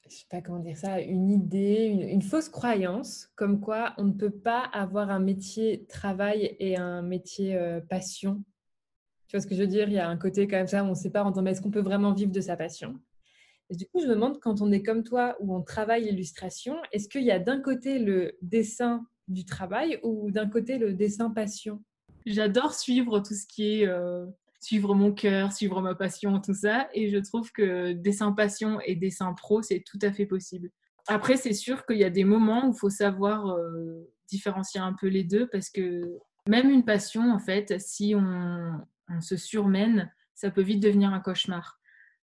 je 0.10 0.16
sais 0.16 0.26
pas 0.30 0.42
comment 0.42 0.60
dire 0.60 0.78
ça, 0.78 1.00
une 1.02 1.30
idée, 1.30 1.86
une, 1.86 2.22
fausse 2.22 2.50
croyance, 2.50 3.30
comme 3.36 3.60
quoi 3.60 3.94
on 3.98 4.06
ne 4.06 4.12
peut 4.12 4.32
pas 4.32 4.62
avoir 4.62 5.12
un 5.12 5.20
métier 5.20 5.86
travail 5.88 6.56
et 6.60 6.78
un 6.78 7.02
métier 7.02 7.56
euh, 7.56 7.80
passion. 7.80 8.44
Tu 9.28 9.36
vois 9.36 9.42
ce 9.42 9.48
que 9.48 9.56
je 9.56 9.62
veux 9.62 9.68
dire? 9.68 9.88
Il 9.88 9.94
y 9.94 10.00
a 10.00 10.10
un 10.10 10.18
côté 10.18 10.48
comme 10.48 10.68
ça 10.68 10.84
où 10.84 10.88
on 10.88 10.92
ne 10.92 10.96
sait 10.96 11.12
pas 11.12 11.24
en 11.24 11.42
mais 11.42 11.52
est-ce 11.52 11.62
qu'on 11.62 11.72
peut 11.72 11.82
vraiment 11.82 12.14
vivre 12.14 12.32
de 12.32 12.42
sa 12.42 12.58
passion? 12.58 13.00
Du 13.70 13.86
coup, 13.86 14.00
je 14.02 14.08
me 14.08 14.16
demande 14.16 14.40
quand 14.40 14.62
on 14.62 14.72
est 14.72 14.82
comme 14.82 15.04
toi, 15.04 15.36
où 15.40 15.56
on 15.56 15.62
travaille 15.62 16.06
l'illustration, 16.06 16.78
est-ce 16.92 17.08
qu'il 17.08 17.24
y 17.24 17.32
a 17.32 17.38
d'un 17.38 17.62
côté 17.62 18.00
le 18.00 18.36
dessin 18.42 19.06
du 19.28 19.46
travail 19.46 20.00
ou 20.02 20.32
d'un 20.32 20.50
côté 20.50 20.80
le 20.80 20.94
dessin 20.94 21.30
passion? 21.30 21.84
J'adore 22.26 22.74
suivre 22.74 23.20
tout 23.20 23.36
ce 23.36 23.46
qui 23.46 23.82
est 23.82 23.88
euh, 23.88 24.26
suivre 24.60 24.94
mon 24.94 25.14
cœur, 25.14 25.54
suivre 25.54 25.82
ma 25.82 25.96
passion, 25.96 26.40
tout 26.42 26.54
ça. 26.54 26.90
Et 26.94 27.10
je 27.10 27.18
trouve 27.18 27.52
que 27.52 27.94
dessin 27.94 28.32
passion 28.32 28.80
et 28.86 28.96
dessin 28.96 29.34
pro, 29.34 29.62
c'est 29.62 29.84
tout 29.86 30.00
à 30.02 30.12
fait 30.12 30.26
possible. 30.26 30.70
Après, 31.08 31.38
c'est 31.38 31.54
sûr 31.54 31.86
qu'il 31.86 31.98
y 31.98 32.04
a 32.04 32.10
des 32.10 32.24
moments 32.24 32.68
où 32.68 32.74
il 32.74 32.78
faut 32.78 32.90
savoir 32.90 33.48
euh, 33.48 34.12
différencier 34.28 34.80
un 34.80 34.94
peu 34.94 35.08
les 35.08 35.24
deux 35.24 35.48
parce 35.48 35.70
que 35.70 36.02
même 36.48 36.70
une 36.70 36.86
passion, 36.86 37.32
en 37.32 37.40
fait, 37.40 37.80
si 37.80 38.16
on, 38.16 38.80
se 39.22 39.38
surmène, 39.38 40.12
ça 40.36 40.52
peut 40.52 40.62
vite 40.62 40.82
devenir 40.82 41.12
un 41.12 41.20
cauchemar. 41.20 41.80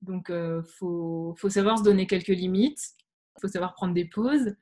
Donc, 0.01 0.27
il 0.29 0.35
euh, 0.35 0.63
faut, 0.63 1.35
faut 1.37 1.49
savoir 1.49 1.77
se 1.77 1.83
donner 1.83 2.07
quelques 2.07 2.27
limites, 2.27 2.79
il 3.37 3.41
faut 3.41 3.47
savoir 3.49 3.73
prendre 3.73 3.93
des 3.93 4.05
pauses. 4.05 4.55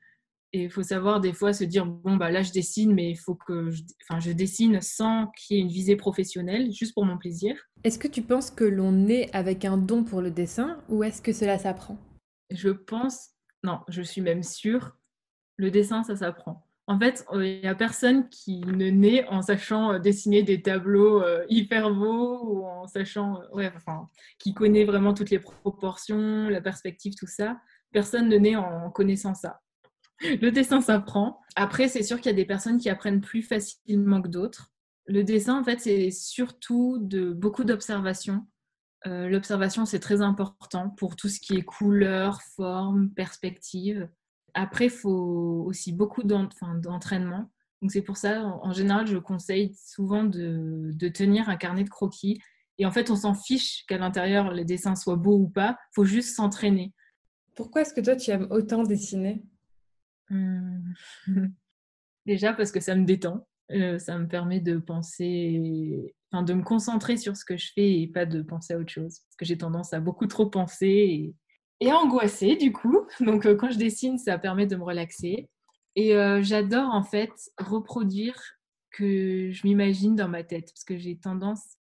Et 0.52 0.64
il 0.64 0.70
faut 0.70 0.82
savoir 0.82 1.20
des 1.20 1.32
fois 1.32 1.52
se 1.52 1.64
dire 1.64 1.84
bon 1.84 2.16
bah 2.16 2.30
là 2.30 2.42
je 2.42 2.52
dessine 2.52 2.94
mais 2.94 3.10
il 3.10 3.16
faut 3.16 3.34
que 3.34 3.70
je, 3.70 3.82
enfin, 4.02 4.18
je 4.18 4.32
dessine 4.32 4.80
sans 4.80 5.26
qu'il 5.36 5.56
y 5.56 5.60
ait 5.60 5.62
une 5.62 5.68
visée 5.68 5.96
professionnelle 5.96 6.72
juste 6.72 6.94
pour 6.94 7.04
mon 7.04 7.18
plaisir. 7.18 7.54
Est-ce 7.84 7.98
que 7.98 8.08
tu 8.08 8.22
penses 8.22 8.50
que 8.50 8.64
l'on 8.64 9.08
est 9.08 9.34
avec 9.34 9.64
un 9.64 9.76
don 9.76 10.04
pour 10.04 10.22
le 10.22 10.30
dessin 10.30 10.82
ou 10.88 11.04
est-ce 11.04 11.20
que 11.20 11.32
cela 11.32 11.58
s'apprend? 11.58 11.98
Je 12.50 12.70
pense 12.70 13.30
non, 13.62 13.80
je 13.88 14.00
suis 14.02 14.22
même 14.22 14.42
sûre 14.42 14.96
le 15.56 15.70
dessin 15.70 16.02
ça 16.02 16.16
s'apprend. 16.16 16.64
En 16.86 16.98
fait, 16.98 17.26
euh, 17.32 17.46
il 17.46 17.60
n'y 17.60 17.68
a 17.68 17.74
personne 17.74 18.30
qui 18.30 18.60
ne 18.60 18.88
naît 18.88 19.26
en 19.28 19.42
sachant 19.42 19.92
euh, 19.92 19.98
dessiner 19.98 20.42
des 20.42 20.62
tableaux 20.62 21.22
euh, 21.22 21.44
hyper 21.50 21.90
beaux 21.90 22.40
ou 22.42 22.64
en 22.64 22.86
sachant, 22.86 23.42
ouais, 23.52 23.70
enfin, 23.76 24.08
qui 24.38 24.54
connaît 24.54 24.86
vraiment 24.86 25.12
toutes 25.12 25.28
les 25.28 25.38
proportions, 25.38 26.48
la 26.48 26.62
perspective, 26.62 27.12
tout 27.14 27.26
ça. 27.26 27.60
Personne 27.92 28.30
ne 28.30 28.38
naît 28.38 28.56
en 28.56 28.90
connaissant 28.90 29.34
ça 29.34 29.60
le 30.20 30.50
dessin 30.50 30.80
s'apprend. 30.80 31.40
Après, 31.56 31.88
c'est 31.88 32.02
sûr 32.02 32.16
qu'il 32.18 32.26
y 32.26 32.34
a 32.34 32.36
des 32.36 32.44
personnes 32.44 32.78
qui 32.78 32.90
apprennent 32.90 33.20
plus 33.20 33.42
facilement 33.42 34.20
que 34.22 34.28
d'autres. 34.28 34.72
Le 35.06 35.24
dessin, 35.24 35.60
en 35.60 35.64
fait, 35.64 35.80
c'est 35.80 36.10
surtout 36.10 36.98
de 37.00 37.32
beaucoup 37.32 37.64
d'observations. 37.64 38.46
Euh, 39.06 39.28
l'observation, 39.28 39.86
c'est 39.86 40.00
très 40.00 40.20
important 40.20 40.90
pour 40.90 41.16
tout 41.16 41.28
ce 41.28 41.40
qui 41.40 41.56
est 41.56 41.62
couleur, 41.62 42.42
forme, 42.56 43.10
perspective. 43.10 44.08
Après, 44.54 44.86
il 44.86 44.90
faut 44.90 45.64
aussi 45.66 45.92
beaucoup 45.92 46.24
d'entraînement. 46.24 47.50
Donc, 47.80 47.92
c'est 47.92 48.02
pour 48.02 48.16
ça, 48.16 48.42
en, 48.42 48.72
général, 48.72 49.06
je 49.06 49.18
conseille 49.18 49.72
souvent 49.76 50.24
de, 50.24 50.90
de, 50.92 51.08
tenir 51.08 51.48
un 51.48 51.56
carnet 51.56 51.84
de 51.84 51.90
croquis. 51.90 52.40
Et 52.78 52.86
en 52.86 52.90
fait, 52.90 53.10
on 53.10 53.16
s'en 53.16 53.34
fiche 53.34 53.84
qu'à 53.86 53.98
l'intérieur, 53.98 54.52
les 54.52 54.64
dessins 54.64 54.96
soient 54.96 55.16
beaux 55.16 55.38
ou 55.38 55.48
pas. 55.48 55.76
Il 55.92 55.94
faut 55.94 56.04
juste 56.04 56.34
s'entraîner. 56.34 56.92
Pourquoi 57.54 57.82
est-ce 57.82 57.94
que 57.94 58.00
toi, 58.00 58.16
tu 58.16 58.30
aimes 58.30 58.48
autant 58.50 58.82
dessiner? 58.82 59.44
Mmh. 60.30 60.92
Déjà 62.26 62.52
parce 62.52 62.72
que 62.72 62.80
ça 62.80 62.94
me 62.94 63.04
détend, 63.04 63.46
euh, 63.72 63.98
ça 63.98 64.18
me 64.18 64.26
permet 64.26 64.60
de 64.60 64.78
penser, 64.78 66.14
enfin 66.30 66.42
de 66.42 66.54
me 66.54 66.62
concentrer 66.62 67.16
sur 67.16 67.36
ce 67.36 67.44
que 67.44 67.56
je 67.56 67.72
fais 67.74 68.00
et 68.00 68.06
pas 68.06 68.26
de 68.26 68.42
penser 68.42 68.74
à 68.74 68.78
autre 68.78 68.92
chose. 68.92 69.20
Parce 69.20 69.36
que 69.36 69.44
j'ai 69.44 69.58
tendance 69.58 69.92
à 69.92 70.00
beaucoup 70.00 70.26
trop 70.26 70.46
penser 70.46 71.34
et, 71.80 71.90
à 71.90 71.96
angoisser 71.96 72.56
du 72.56 72.72
coup. 72.72 73.06
Donc 73.20 73.46
euh, 73.46 73.54
quand 73.54 73.70
je 73.70 73.78
dessine, 73.78 74.18
ça 74.18 74.38
permet 74.38 74.66
de 74.66 74.76
me 74.76 74.84
relaxer. 74.84 75.48
Et 75.96 76.14
euh, 76.14 76.42
j'adore 76.42 76.94
en 76.94 77.02
fait 77.02 77.32
reproduire 77.58 78.40
que 78.90 79.50
je 79.50 79.66
m'imagine 79.66 80.16
dans 80.16 80.28
ma 80.28 80.44
tête 80.44 80.70
parce 80.72 80.84
que 80.84 80.96
j'ai 80.96 81.16
tendance, 81.18 81.76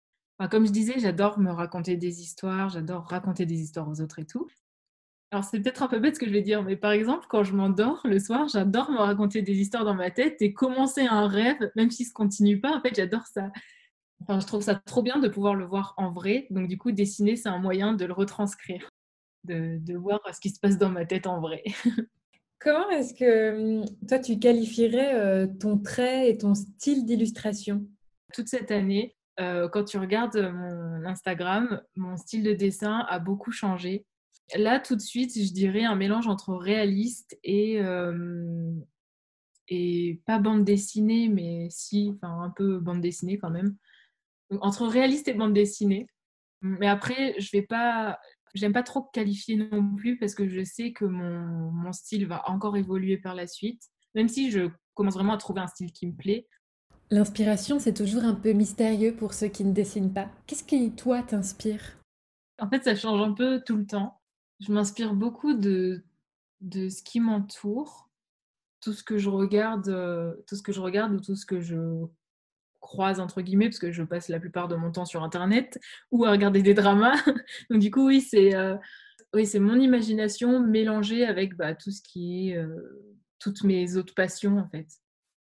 comme 0.52 0.66
je 0.66 0.72
disais, 0.72 1.00
j'adore 1.00 1.40
me 1.40 1.52
raconter 1.52 1.98
des 1.98 2.22
histoires, 2.22 2.70
j'adore 2.70 3.06
raconter 3.06 3.46
des 3.46 3.60
histoires 3.62 3.90
aux 3.90 4.02
autres 4.02 4.20
et 4.20 4.26
tout. 4.26 4.48
Alors 5.32 5.44
c'est 5.44 5.60
peut-être 5.60 5.84
un 5.84 5.88
peu 5.88 6.00
bête 6.00 6.16
ce 6.16 6.20
que 6.20 6.26
je 6.26 6.32
vais 6.32 6.42
dire, 6.42 6.64
mais 6.64 6.78
par 6.78 6.92
exemple, 6.92 7.26
quand 7.30 7.44
je 7.44 7.54
m'endors 7.54 8.02
le 8.06 8.18
soir, 8.18 8.48
j'adore 8.48 8.90
me 8.92 8.98
raconter 8.98 9.42
des 9.42 9.60
histoires 9.60 9.84
dans 9.84 9.94
ma 9.94 10.10
tête 10.10 10.42
et 10.42 10.54
commencer 10.54 11.02
un 11.02 11.28
rêve, 11.28 11.70
même 11.76 11.92
s'il 11.92 12.06
ne 12.06 12.10
se 12.10 12.14
continue 12.14 12.62
pas. 12.62 12.78
En 12.78 12.82
fait, 12.82 12.96
j'adore 12.96 13.26
ça. 13.28 13.52
Enfin, 14.22 14.40
je 14.40 14.48
trouve 14.48 14.62
ça 14.62 14.76
trop 14.76 15.04
bien 15.04 15.20
de 15.20 15.28
pouvoir 15.28 15.56
le 15.56 15.66
voir 15.66 15.94
en 15.98 16.12
vrai. 16.12 16.48
Donc 16.50 16.70
du 16.70 16.78
coup, 16.78 16.92
dessiner, 16.92 17.36
c'est 17.36 17.50
un 17.50 17.60
moyen 17.60 17.94
de 17.94 18.06
le 18.06 18.14
retranscrire, 18.14 18.90
de, 19.44 19.78
de 19.80 19.98
voir 19.98 20.22
ce 20.34 20.40
qui 20.40 20.50
se 20.50 20.60
passe 20.60 20.78
dans 20.78 20.90
ma 20.90 21.06
tête 21.06 21.28
en 21.28 21.42
vrai. 21.42 21.64
Comment 22.60 22.90
est-ce 22.90 23.14
que 23.14 23.82
hum, 23.82 23.86
toi, 24.08 24.20
tu 24.20 24.40
qualifierais 24.40 25.14
euh, 25.14 25.48
ton 25.60 25.78
trait 25.78 26.30
et 26.30 26.38
ton 26.38 26.56
style 26.56 27.06
d'illustration? 27.06 27.86
Toute 28.34 28.48
cette 28.48 28.72
année, 28.72 29.16
euh, 29.40 29.70
quand 29.70 29.84
tu 29.84 30.00
regardes 30.00 30.38
mon 30.38 31.06
Instagram, 31.06 31.82
mon 31.96 32.18
style 32.18 32.44
de 32.44 32.54
dessin 32.54 33.06
a 33.10 33.20
beaucoup 33.20 33.52
changé. 33.52 34.07
Là, 34.56 34.80
tout 34.80 34.96
de 34.96 35.02
suite, 35.02 35.38
je 35.38 35.52
dirais 35.52 35.84
un 35.84 35.96
mélange 35.96 36.28
entre 36.28 36.56
réaliste 36.56 37.38
et, 37.44 37.82
euh, 37.82 38.72
et 39.68 40.22
pas 40.26 40.40
bande 40.40 40.64
dessinée, 40.64 41.28
mais 41.28 41.68
si, 41.70 42.14
enfin 42.16 42.42
un 42.42 42.50
peu 42.50 42.80
bande 42.80 43.02
dessinée 43.02 43.38
quand 43.38 43.50
même. 43.50 43.76
entre 44.62 44.88
réaliste 44.88 45.28
et 45.28 45.34
bande 45.34 45.54
dessinée. 45.54 46.08
Mais 46.62 46.88
après, 46.88 47.36
je 47.40 47.50
vais 47.52 47.62
pas, 47.62 48.20
j'aime 48.54 48.74
pas 48.74 48.84
trop 48.84 49.04
qualifier 49.14 49.58
non 49.58 49.96
plus 49.96 50.18
parce 50.18 50.34
que 50.34 50.48
je 50.48 50.64
sais 50.64 50.94
que 50.94 51.06
mon, 51.06 51.72
mon, 51.72 51.92
style 51.92 52.26
va 52.26 52.50
encore 52.50 52.78
évoluer 52.78 53.18
par 53.18 53.36
la 53.36 53.48
suite. 53.48 53.84
Même 54.16 54.30
si 54.30 54.50
je 54.50 54.70
commence 54.94 55.16
vraiment 55.16 55.34
à 55.34 55.38
trouver 55.38 55.62
un 55.62 55.68
style 55.68 55.92
qui 55.92 56.08
me 56.08 56.16
plaît. 56.16 56.48
L'inspiration, 57.12 57.80
c'est 57.80 57.94
toujours 57.94 58.24
un 58.24 58.34
peu 58.34 58.54
mystérieux 58.54 59.14
pour 59.14 59.34
ceux 59.34 59.48
qui 59.48 59.64
ne 59.64 59.74
dessinent 59.74 60.14
pas. 60.14 60.30
Qu'est-ce 60.46 60.64
qui, 60.64 60.92
toi, 60.92 61.22
t'inspire? 61.22 61.98
En 62.60 62.70
fait, 62.70 62.84
ça 62.84 62.96
change 62.96 63.22
un 63.22 63.34
peu 63.34 63.62
tout 63.66 63.76
le 63.76 63.86
temps. 63.86 64.20
Je 64.60 64.72
m'inspire 64.72 65.14
beaucoup 65.14 65.54
de, 65.54 66.04
de 66.62 66.90
ce 66.90 67.04
qui 67.04 67.20
m'entoure, 67.20 68.10
tout 68.82 68.94
ce 68.94 69.04
que 69.04 69.18
je 69.18 69.30
regarde, 69.30 69.90
euh, 69.90 70.34
tout 70.48 70.56
ce 70.56 70.64
que 70.64 70.72
je 70.72 70.82
regarde 70.82 71.14
ou 71.14 71.20
tout 71.20 71.36
ce 71.36 71.46
que 71.46 71.62
je 71.62 72.06
croise 72.80 73.20
entre 73.20 73.42
guillemets 73.42 73.66
parce 73.66 73.80
que 73.80 73.92
je 73.92 74.04
passe 74.04 74.30
la 74.30 74.40
plupart 74.40 74.68
de 74.68 74.76
mon 74.76 74.92
temps 74.92 75.06
sur 75.06 75.24
internet 75.24 75.80
ou 76.12 76.26
à 76.26 76.32
regarder 76.32 76.62
des 76.62 76.74
dramas. 76.74 77.16
Donc 77.70 77.80
du 77.80 77.92
coup 77.92 78.08
oui 78.08 78.22
c'est 78.22 78.56
euh, 78.56 78.78
oui 79.34 79.46
c'est 79.46 79.60
mon 79.60 79.80
imagination 79.80 80.60
mélangée 80.60 81.26
avec 81.26 81.56
bah, 81.56 81.76
tout 81.76 81.92
ce 81.92 82.02
qui 82.02 82.50
est 82.50 82.58
euh, 82.58 83.14
toutes 83.40 83.64
mes 83.64 83.98
autres 83.98 84.14
passions 84.14 84.58
en 84.58 84.68
fait. 84.70 84.88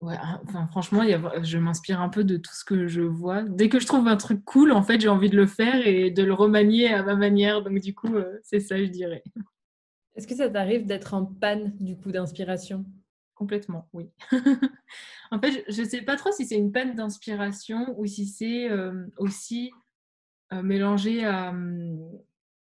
Ouais, 0.02 0.16
hein, 0.16 0.40
enfin, 0.48 0.66
franchement, 0.68 1.04
y 1.04 1.14
a, 1.14 1.44
je 1.44 1.58
m'inspire 1.58 2.00
un 2.00 2.08
peu 2.08 2.24
de 2.24 2.38
tout 2.38 2.54
ce 2.54 2.64
que 2.64 2.88
je 2.88 3.02
vois. 3.02 3.44
Dès 3.44 3.68
que 3.68 3.80
je 3.80 3.86
trouve 3.86 4.08
un 4.08 4.16
truc 4.16 4.46
cool, 4.46 4.72
en 4.72 4.82
fait, 4.82 5.02
j'ai 5.02 5.10
envie 5.10 5.30
de 5.30 5.36
le 5.36 5.46
faire 5.46 5.86
et 5.86 6.10
de 6.10 6.24
le 6.24 6.34
remanier 6.34 6.88
à 6.88 7.04
ma 7.04 7.16
manière. 7.16 7.62
Donc, 7.64 7.80
du 7.80 7.94
coup, 7.94 8.16
euh, 8.16 8.40
c'est 8.42 8.62
ça, 8.62 8.78
je 8.78 8.86
dirais. 8.86 9.24
Est-ce 10.16 10.26
que 10.26 10.36
ça 10.36 10.50
t'arrive 10.50 10.86
d'être 10.86 11.14
en 11.14 11.26
panne, 11.26 11.76
du 11.80 11.98
coup, 11.98 12.12
d'inspiration? 12.12 12.86
Complètement, 13.36 13.90
oui. 13.94 14.10
en 15.32 15.40
fait, 15.40 15.66
je 15.70 15.82
ne 15.82 15.88
sais 15.88 16.02
pas 16.02 16.16
trop 16.16 16.32
si 16.32 16.46
c'est 16.46 16.58
une 16.58 16.72
panne 16.72 16.96
d'inspiration 16.96 17.94
ou 17.98 18.06
si 18.06 18.26
c'est 18.26 18.70
euh, 18.70 19.06
aussi 19.18 19.72
euh, 20.54 20.62
mélangé 20.62 21.26
à 21.26 21.50
hum, 21.50 22.10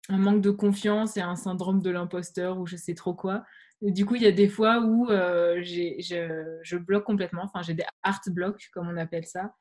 un 0.10 0.18
manque 0.18 0.42
de 0.42 0.52
confiance 0.52 1.18
et 1.18 1.22
un 1.22 1.36
syndrome 1.36 1.82
de 1.82 1.90
l'imposteur 1.90 2.60
ou 2.60 2.66
je 2.66 2.76
sais 2.76 2.96
trop 2.96 3.14
quoi 3.14 3.44
du 3.82 4.06
coup, 4.06 4.16
il 4.16 4.22
y 4.22 4.28
a 4.28 4.32
des 4.32 4.48
fois 4.48 4.80
où 4.80 5.10
euh, 5.10 5.62
je, 5.64 6.78
bloque 6.78 7.04
complètement. 7.04 7.44
Enfin, 7.44 7.62
j'ai 7.62 7.74
des 7.74 7.84
art 8.04 8.22
blocks, 8.28 8.70
comme 8.74 8.88
on 8.90 8.98
appelle 8.98 9.26
ça. 9.26 9.56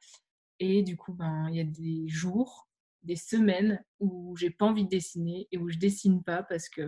Et 0.59 0.83
du 0.83 0.97
coup, 0.97 1.15
ben, 1.15 1.49
il 1.51 1.57
y 1.57 1.61
a 1.61 1.65
des 1.65 2.07
jours, 2.07 2.69
des 3.03 3.17
semaines 3.17 3.83
où 3.99 4.37
j'ai 4.37 4.51
pas 4.51 4.67
envie 4.67 4.85
de 4.85 4.91
dessiner 4.91 5.49
et 5.51 5.59
où 5.59 5.71
je 5.71 5.79
dessine 5.79 6.23
pas 6.23 6.43
parce 6.43 6.69
que 6.69 6.83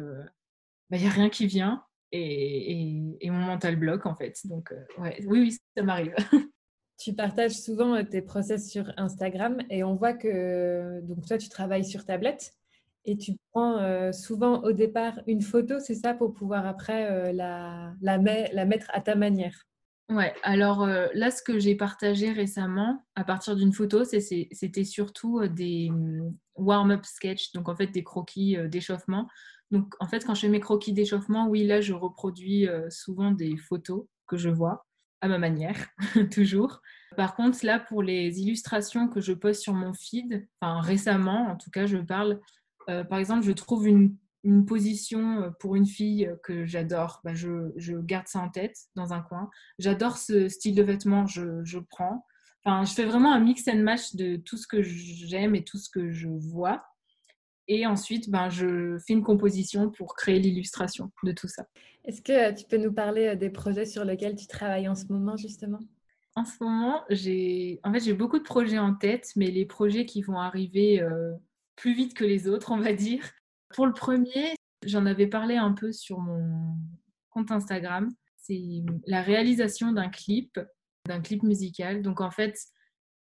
ben, 0.91 0.99
il 0.99 1.03
n'y 1.03 1.09
a 1.09 1.11
rien 1.11 1.31
qui 1.31 1.47
vient 1.47 1.83
et, 2.13 3.17
et, 3.21 3.31
mon 3.31 3.39
mental 3.39 3.77
bloque 3.77 4.05
en 4.05 4.15
fait. 4.15 4.39
Donc, 4.45 4.71
euh, 4.73 4.85
ouais, 4.99 5.25
oui, 5.27 5.41
oui, 5.41 5.59
ça 5.77 5.83
m'arrive. 5.83 6.15
Tu 6.99 7.15
partages 7.15 7.59
souvent 7.59 7.97
euh, 7.97 8.05
tes 8.05 8.23
process 8.23 8.71
sur 8.71 8.93
Instagram 8.97 9.61
et 9.71 9.83
on 9.83 9.97
voit 9.97 10.13
que 10.13 11.01
donc 11.03 11.27
toi 11.27 11.37
tu 11.37 11.49
travailles 11.49 11.85
sur 11.85 12.05
tablette 12.05 12.55
et 13.05 13.17
tu 13.17 13.33
prends 13.51 13.79
euh, 13.79 14.13
souvent 14.13 14.63
au 14.63 14.73
départ 14.73 15.21
une 15.27 15.43
photo, 15.43 15.79
c'est 15.81 15.95
ça, 15.95 16.15
pour 16.15 16.35
pouvoir 16.35 16.67
après 16.67 17.11
euh, 17.11 17.33
la, 17.33 18.19
mettre 18.67 18.91
à 18.93 19.01
ta 19.01 19.15
manière? 19.15 19.57
Ouais, 20.09 20.35
alors 20.43 20.83
euh, 20.83 21.09
là, 21.15 21.31
ce 21.31 21.43
que 21.43 21.59
j'ai 21.59 21.75
partagé 21.75 22.33
récemment 22.33 23.05
à 23.15 23.25
partir 23.25 23.57
d'une 23.57 23.73
photo, 23.73 24.05
c'était 24.05 24.85
surtout 24.85 25.47
des 25.49 25.91
mm, 25.91 26.35
warm-up 26.57 27.05
sketch, 27.05 27.53
donc 27.53 27.69
en 27.69 27.77
fait 27.77 27.89
des 27.89 28.05
croquis 28.05 28.57
d'échauffement. 28.69 29.29
Donc 29.71 29.95
en 30.01 30.07
fait, 30.07 30.25
quand 30.25 30.35
je 30.35 30.43
fais 30.43 30.49
mes 30.49 30.61
croquis 30.61 30.93
d'échauffement, 30.93 31.49
oui, 31.49 31.65
là, 31.65 31.81
je 31.81 31.95
reproduis 31.95 32.69
souvent 32.91 33.31
des 33.31 33.57
photos 33.57 34.05
que 34.27 34.37
je 34.37 34.51
vois 34.51 34.87
à 35.23 35.29
ma 35.29 35.39
manière, 35.39 35.89
toujours. 36.33 36.83
Par 37.17 37.35
contre, 37.37 37.65
là, 37.65 37.79
pour 37.79 38.03
les 38.03 38.41
illustrations 38.41 39.09
que 39.09 39.21
je 39.21 39.33
poste 39.33 39.63
sur 39.63 39.73
mon 39.73 39.95
feed, 39.95 40.47
enfin 40.61 40.81
récemment, 40.81 41.49
en 41.49 41.57
tout 41.57 41.71
cas, 41.71 41.87
je 41.87 41.99
parle 41.99 42.41
euh, 42.89 43.05
par 43.05 43.19
exemple, 43.19 43.45
je 43.45 43.53
trouve 43.53 43.87
une, 43.87 44.17
position 44.67 45.43
euh, 45.43 45.51
pour 45.61 45.77
une 45.77 45.87
fille 45.87 46.29
que 46.43 46.65
j'adore, 46.67 47.21
bah, 47.23 47.35
je, 47.35 48.01
garde 48.01 48.27
ça 48.27 48.41
en 48.41 48.49
tête 48.49 48.77
dans 48.97 49.13
un 49.13 49.21
coin. 49.21 49.49
J'adore 49.79 50.17
ce 50.17 50.49
style 50.49 50.75
de 50.75 50.83
vêtements, 50.83 51.27
je, 51.27 51.79
prends. 51.79 52.27
Enfin, 52.65 52.85
je 52.85 52.93
fais 52.93 53.05
vraiment 53.05 53.33
un 53.33 53.41
mix 53.41 53.67
and 53.69 53.79
match 53.79 54.15
de 54.15 54.37
tout 54.37 54.57
ce 54.57 54.67
que 54.67 54.83
j'aime 54.83 55.55
et 55.55 55.65
tout 55.65 55.79
ce 55.79 55.89
que 55.89 56.11
je 56.11 56.29
vois. 56.29 56.85
Et 57.69 57.87
ensuite, 57.87 58.31
ben, 58.31 58.49
je 58.49 58.99
fais 59.07 59.13
une 59.13 59.23
composition 59.23 59.91
pour 59.91 60.15
créer 60.15 60.41
l'illustration 60.41 61.13
de 61.23 61.33
tout 61.33 61.49
ça. 61.49 61.67
Est-ce 62.05 62.21
que 62.21 62.53
tu 62.59 62.67
peux 62.67 62.79
nous 62.79 62.93
parler 62.93 63.29
euh, 63.29 63.37
des 63.37 63.51
projets 63.51 63.87
sur 63.87 64.05
lesquels 64.05 64.35
tu 64.35 64.47
travailles 64.47 64.89
en 64.89 64.97
ce 64.97 65.07
moment, 65.07 65.37
justement? 65.37 65.79
En 66.35 66.45
ce 66.45 66.63
moment, 66.65 67.05
j'ai 67.11 67.79
en 67.85 67.93
fait, 67.93 68.13
beaucoup 68.15 68.39
de 68.39 68.45
projets 68.45 68.79
en 68.79 68.95
tête, 68.95 69.31
mais 69.37 69.47
les 69.47 69.67
projets 69.67 70.07
qui 70.07 70.23
vont 70.23 70.39
arriver 70.39 71.01
plus 71.77 71.95
vite 71.95 72.15
que 72.15 72.25
les 72.25 72.49
autres, 72.49 72.73
on 72.73 72.79
va 72.79 72.93
dire. 72.93 73.25
Pour 73.75 73.87
le 73.87 73.93
premier, 73.93 74.55
j'en 74.85 75.07
avais 75.07 75.27
parlé 75.27 75.57
un 75.57 75.73
peu 75.73 75.93
sur 75.93 76.21
mon 76.21 76.77
compte 77.31 77.51
Instagram. 77.51 78.11
C'est 78.37 78.83
la 79.07 79.23
réalisation 79.23 79.93
d'un 79.93 80.09
clip, 80.09 80.61
d'un 81.07 81.21
clip 81.21 81.43
musical. 81.43 82.03
Donc 82.03 82.21
en 82.21 82.31
fait, 82.31 82.59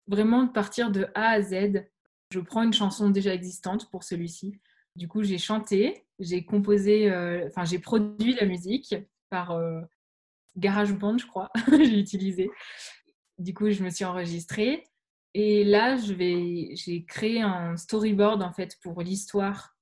vraiment 0.06 0.44
de 0.44 0.50
partir 0.50 0.90
de 0.90 1.06
A 1.14 1.30
à 1.30 1.42
Z. 1.42 1.84
Je 2.32 2.40
prends 2.40 2.62
une 2.62 2.72
chanson 2.72 3.10
déjà 3.10 3.34
existante 3.34 3.90
pour 3.90 4.04
celui-ci. 4.04 4.58
Du 4.96 5.08
coup, 5.08 5.22
j'ai 5.22 5.38
chanté, 5.38 6.04
j'ai 6.18 6.44
composé, 6.44 7.10
euh, 7.10 7.46
enfin 7.48 7.64
j'ai 7.64 7.78
produit 7.78 8.34
la 8.34 8.46
musique 8.46 8.94
par 9.30 9.52
euh, 9.52 9.80
GarageBand, 10.56 11.18
je 11.18 11.26
crois. 11.26 11.50
j'ai 11.70 11.98
utilisé. 11.98 12.50
Du 13.38 13.54
coup, 13.54 13.70
je 13.70 13.82
me 13.84 13.90
suis 13.90 14.04
enregistrée. 14.04 14.87
Et 15.34 15.64
là, 15.64 15.96
j'ai 15.96 17.04
créé 17.06 17.40
un 17.40 17.76
storyboard 17.76 18.42
en 18.42 18.52
fait 18.52 18.76
pour 18.82 19.02
l'histoire 19.02 19.76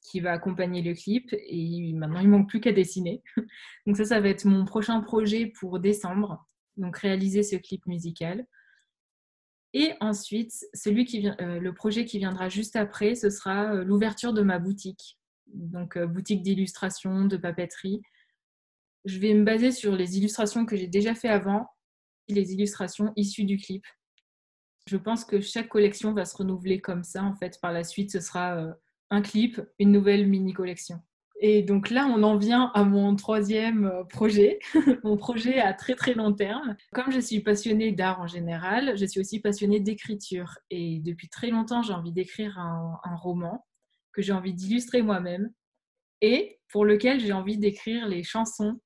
qui 0.00 0.20
va 0.20 0.32
accompagner 0.32 0.82
le 0.82 0.94
clip. 0.94 1.28
Et 1.32 1.92
maintenant, 1.94 2.20
il 2.20 2.28
manque 2.28 2.48
plus 2.48 2.60
qu'à 2.60 2.72
dessiner. 2.72 3.22
Donc 3.86 3.96
ça, 3.96 4.04
ça 4.04 4.20
va 4.20 4.28
être 4.28 4.44
mon 4.44 4.64
prochain 4.64 5.00
projet 5.00 5.46
pour 5.46 5.80
décembre. 5.80 6.46
Donc 6.76 6.98
réaliser 6.98 7.42
ce 7.42 7.56
clip 7.56 7.84
musical. 7.86 8.46
Et 9.72 9.92
ensuite, 10.00 10.52
euh, 10.86 11.58
le 11.58 11.74
projet 11.74 12.04
qui 12.04 12.18
viendra 12.18 12.48
juste 12.48 12.76
après, 12.76 13.16
ce 13.16 13.28
sera 13.28 13.74
euh, 13.74 13.84
l'ouverture 13.84 14.32
de 14.32 14.42
ma 14.42 14.60
boutique. 14.60 15.18
Donc 15.48 15.96
euh, 15.96 16.06
boutique 16.06 16.42
d'illustration, 16.42 17.24
de 17.24 17.36
papeterie. 17.36 18.00
Je 19.04 19.18
vais 19.18 19.34
me 19.34 19.44
baser 19.44 19.72
sur 19.72 19.96
les 19.96 20.16
illustrations 20.16 20.64
que 20.64 20.76
j'ai 20.76 20.86
déjà 20.86 21.14
fait 21.14 21.28
avant, 21.28 21.66
les 22.28 22.52
illustrations 22.52 23.12
issues 23.16 23.44
du 23.44 23.56
clip. 23.56 23.84
Je 24.86 24.96
pense 24.96 25.24
que 25.24 25.40
chaque 25.40 25.68
collection 25.68 26.12
va 26.12 26.24
se 26.24 26.36
renouveler 26.36 26.80
comme 26.80 27.04
ça. 27.04 27.24
En 27.24 27.34
fait, 27.34 27.58
par 27.60 27.72
la 27.72 27.84
suite, 27.84 28.12
ce 28.12 28.20
sera 28.20 28.56
euh, 28.56 28.72
un 29.10 29.22
clip, 29.22 29.60
une 29.78 29.92
nouvelle 29.92 30.26
mini 30.28 30.52
collection. 30.52 31.00
Et 31.40 31.62
donc 31.62 31.90
là, 31.90 32.06
on 32.06 32.22
en 32.22 32.36
vient 32.36 32.70
à 32.74 32.84
mon 32.84 33.16
troisième 33.16 33.86
euh, 33.86 34.04
projet, 34.04 34.58
mon 35.04 35.16
projet 35.16 35.58
à 35.58 35.72
très 35.72 35.94
très 35.94 36.14
long 36.14 36.32
terme. 36.32 36.76
Comme 36.92 37.10
je 37.10 37.20
suis 37.20 37.40
passionnée 37.40 37.92
d'art 37.92 38.20
en 38.20 38.26
général, 38.26 38.96
je 38.96 39.04
suis 39.04 39.20
aussi 39.20 39.40
passionnée 39.40 39.80
d'écriture. 39.80 40.58
Et 40.70 41.00
depuis 41.00 41.28
très 41.28 41.48
longtemps, 41.48 41.82
j'ai 41.82 41.92
envie 41.92 42.12
d'écrire 42.12 42.58
un, 42.58 43.16
roman 43.16 43.66
que 44.12 44.22
j'ai 44.22 44.32
envie 44.32 44.54
d'illustrer 44.54 45.02
moi-même 45.02 45.50
et 46.20 46.60
pour 46.68 46.84
lequel 46.84 47.20
j'ai 47.20 47.32
envie 47.32 47.58
d'écrire 47.58 48.06
les 48.06 48.22
chansons, 48.22 48.80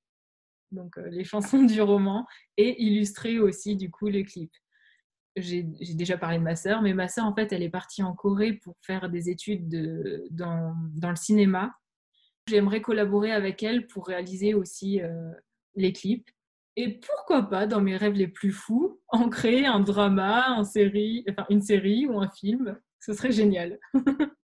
donc 0.72 0.96
euh, 0.96 1.08
les 1.10 1.24
chansons 1.24 1.62
du 1.64 1.82
roman, 1.82 2.26
et 2.56 2.82
illustrer 2.82 3.38
aussi 3.38 3.76
du 3.76 3.90
coup 3.90 4.08
le 4.08 4.22
clip 4.22 4.50
j'ai 5.40 5.62
déjà 5.62 6.16
parlé 6.16 6.38
de 6.38 6.42
ma 6.42 6.56
sœur, 6.56 6.82
mais 6.82 6.94
ma 6.94 7.08
sœur, 7.08 7.24
en 7.24 7.34
fait, 7.34 7.52
elle 7.52 7.62
est 7.62 7.70
partie 7.70 8.02
en 8.02 8.14
Corée 8.14 8.54
pour 8.54 8.74
faire 8.82 9.08
des 9.08 9.30
études 9.30 9.68
de, 9.68 10.24
dans, 10.30 10.74
dans, 10.94 11.10
le 11.10 11.16
cinéma. 11.16 11.74
J'aimerais 12.48 12.80
collaborer 12.80 13.32
avec 13.32 13.62
elle 13.62 13.86
pour 13.86 14.06
réaliser 14.06 14.54
aussi 14.54 15.00
euh, 15.00 15.30
les 15.74 15.92
clips. 15.92 16.28
Et 16.76 17.00
pourquoi 17.00 17.48
pas, 17.48 17.66
dans 17.66 17.80
mes 17.80 17.96
rêves 17.96 18.14
les 18.14 18.28
plus 18.28 18.52
fous, 18.52 19.00
en 19.08 19.28
créer 19.28 19.66
un 19.66 19.80
drama, 19.80 20.56
une 20.56 20.64
série, 20.64 21.24
enfin, 21.28 21.46
une 21.50 21.62
série 21.62 22.06
ou 22.06 22.20
un 22.20 22.30
film. 22.30 22.78
Ce 23.00 23.12
serait 23.12 23.32
génial. 23.32 23.78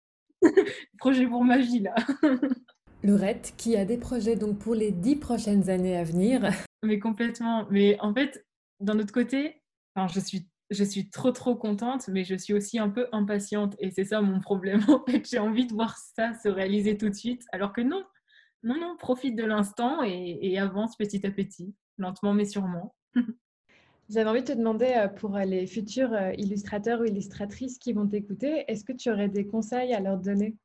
Projet 0.99 1.27
pour 1.27 1.45
ma 1.45 1.59
vie, 1.59 1.81
là. 1.81 1.95
Laurette, 3.03 3.55
qui 3.57 3.77
a 3.77 3.85
des 3.87 3.97
projets 3.97 4.37
donc 4.37 4.59
pour 4.59 4.75
les 4.75 4.93
dix 4.93 5.17
prochaines 5.17 5.71
années 5.71 5.97
à 5.97 6.05
venir? 6.05 6.51
Mais 6.83 6.99
complètement. 6.99 7.67
Mais 7.71 7.99
en 8.01 8.13
fait, 8.13 8.45
d'un 8.79 8.99
autre 8.99 9.13
côté, 9.13 9.63
enfin, 9.95 10.13
je 10.13 10.21
suis 10.21 10.49
je 10.71 10.85
suis 10.85 11.11
trop 11.11 11.33
trop 11.33 11.57
contente, 11.57 12.09
mais 12.09 12.25
je 12.25 12.37
suis 12.37 12.55
aussi 12.55 12.79
un 12.79 12.89
peu 12.89 13.09
impatiente 13.13 13.75
et 13.79 13.91
c'est 13.91 14.05
ça 14.05 14.21
mon 14.21 14.41
problème. 14.41 14.81
En 14.89 15.05
fait, 15.05 15.29
j'ai 15.29 15.39
envie 15.39 15.67
de 15.67 15.73
voir 15.73 15.97
ça 15.97 16.33
se 16.35 16.49
réaliser 16.49 16.97
tout 16.97 17.09
de 17.09 17.15
suite, 17.15 17.45
alors 17.53 17.73
que 17.73 17.81
non, 17.81 18.05
non, 18.63 18.79
non, 18.79 18.97
profite 18.97 19.37
de 19.37 19.45
l'instant 19.45 20.03
et, 20.03 20.59
avance 20.59 20.97
petit 20.97 21.27
à 21.27 21.31
petit, 21.31 21.75
lentement 21.99 22.35
mais 22.35 22.45
sûrement. 22.45 22.95
J'avais 24.09 24.29
envie 24.29 24.43
de 24.43 24.53
te 24.53 24.59
demander 24.59 24.93
euh, 24.97 25.09
pour 25.09 25.39
les 25.39 25.67
futurs 25.67 26.13
euh, 26.13 26.33
illustrateurs 26.37 27.01
ou 27.01 27.05
illustratrices 27.05 27.79
qui 27.79 27.93
vont 27.93 28.09
t'écouter, 28.09 28.65
est-ce 28.67 28.85
que 28.85 28.93
tu 28.93 29.11
aurais 29.11 29.29
des 29.29 29.47
conseils 29.47 29.95
à 29.95 30.01
leur 30.01 30.19
donner? 30.19 30.57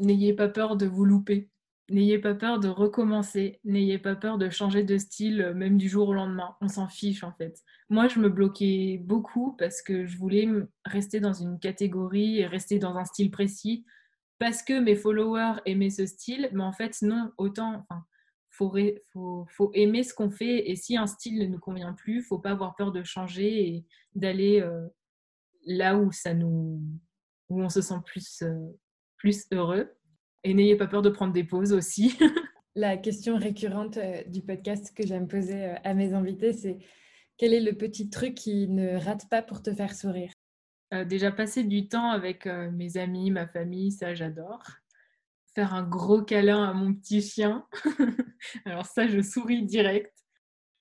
N'ayez 0.00 0.32
pas 0.32 0.48
peur 0.48 0.76
de 0.76 0.86
vous 0.86 1.04
louper. 1.04 1.50
N'ayez 1.92 2.18
pas 2.18 2.34
peur 2.34 2.58
de 2.58 2.68
recommencer, 2.68 3.60
n'ayez 3.64 3.98
pas 3.98 4.16
peur 4.16 4.38
de 4.38 4.48
changer 4.48 4.82
de 4.82 4.96
style 4.96 5.42
euh, 5.42 5.54
même 5.54 5.76
du 5.76 5.90
jour 5.90 6.08
au 6.08 6.14
lendemain. 6.14 6.56
On 6.62 6.68
s'en 6.68 6.88
fiche 6.88 7.22
en 7.22 7.32
fait. 7.32 7.60
Moi, 7.90 8.08
je 8.08 8.18
me 8.18 8.30
bloquais 8.30 8.98
beaucoup 9.04 9.54
parce 9.58 9.82
que 9.82 10.06
je 10.06 10.16
voulais 10.16 10.48
rester 10.86 11.20
dans 11.20 11.34
une 11.34 11.58
catégorie 11.58 12.38
et 12.38 12.46
rester 12.46 12.78
dans 12.78 12.96
un 12.96 13.04
style 13.04 13.30
précis 13.30 13.84
parce 14.38 14.62
que 14.62 14.80
mes 14.80 14.96
followers 14.96 15.60
aimaient 15.66 15.90
ce 15.90 16.06
style. 16.06 16.48
Mais 16.54 16.62
en 16.62 16.72
fait, 16.72 16.96
non, 17.02 17.30
autant, 17.36 17.84
enfin, 17.90 18.06
faut, 18.48 19.70
aimer 19.74 20.02
ce 20.02 20.14
qu'on 20.14 20.30
fait 20.30 20.70
et 20.70 20.76
si 20.76 20.96
un 20.96 21.06
style 21.06 21.40
ne 21.40 21.46
nous 21.46 21.58
convient 21.58 21.92
plus, 21.92 22.22
faut 22.22 22.38
pas 22.38 22.52
avoir 22.52 22.74
peur 22.74 22.92
de 22.92 23.02
changer 23.02 23.68
et 23.68 23.86
d'aller 24.14 24.62
euh, 24.62 24.88
là 25.66 25.96
où 25.98 26.10
ça 26.10 26.32
nous, 26.32 26.80
où 27.50 27.62
on 27.62 27.68
se 27.68 27.82
sent 27.82 28.00
plus, 28.06 28.40
euh, 28.42 28.70
plus 29.18 29.46
heureux. 29.52 29.90
Et 30.44 30.54
n'ayez 30.54 30.76
pas 30.76 30.88
peur 30.88 31.02
de 31.02 31.10
prendre 31.10 31.32
des 31.32 31.44
pauses 31.44 31.72
aussi. 31.72 32.18
La 32.74 32.96
question 32.96 33.36
récurrente 33.36 33.98
euh, 33.98 34.22
du 34.24 34.40
podcast 34.40 34.92
que 34.96 35.06
j'aime 35.06 35.28
poser 35.28 35.66
euh, 35.66 35.74
à 35.84 35.94
mes 35.94 36.14
invités, 36.14 36.52
c'est 36.52 36.78
quel 37.36 37.52
est 37.52 37.60
le 37.60 37.74
petit 37.74 38.10
truc 38.10 38.34
qui 38.34 38.66
ne 38.68 38.96
rate 38.96 39.28
pas 39.28 39.42
pour 39.42 39.62
te 39.62 39.72
faire 39.72 39.94
sourire? 39.94 40.32
Euh, 40.94 41.04
Déjà 41.04 41.30
passer 41.30 41.64
du 41.64 41.88
temps 41.88 42.10
avec 42.10 42.46
mes 42.46 42.96
amis, 42.96 43.30
ma 43.30 43.46
famille, 43.46 43.92
ça 43.92 44.14
j'adore. 44.14 44.64
Faire 45.54 45.74
un 45.74 45.82
gros 45.82 46.22
câlin 46.22 46.64
à 46.64 46.72
mon 46.72 46.94
petit 46.94 47.20
chien. 47.20 47.66
Alors 48.64 48.86
ça, 48.86 49.06
je 49.06 49.20
souris 49.20 49.64
direct. 49.64 50.12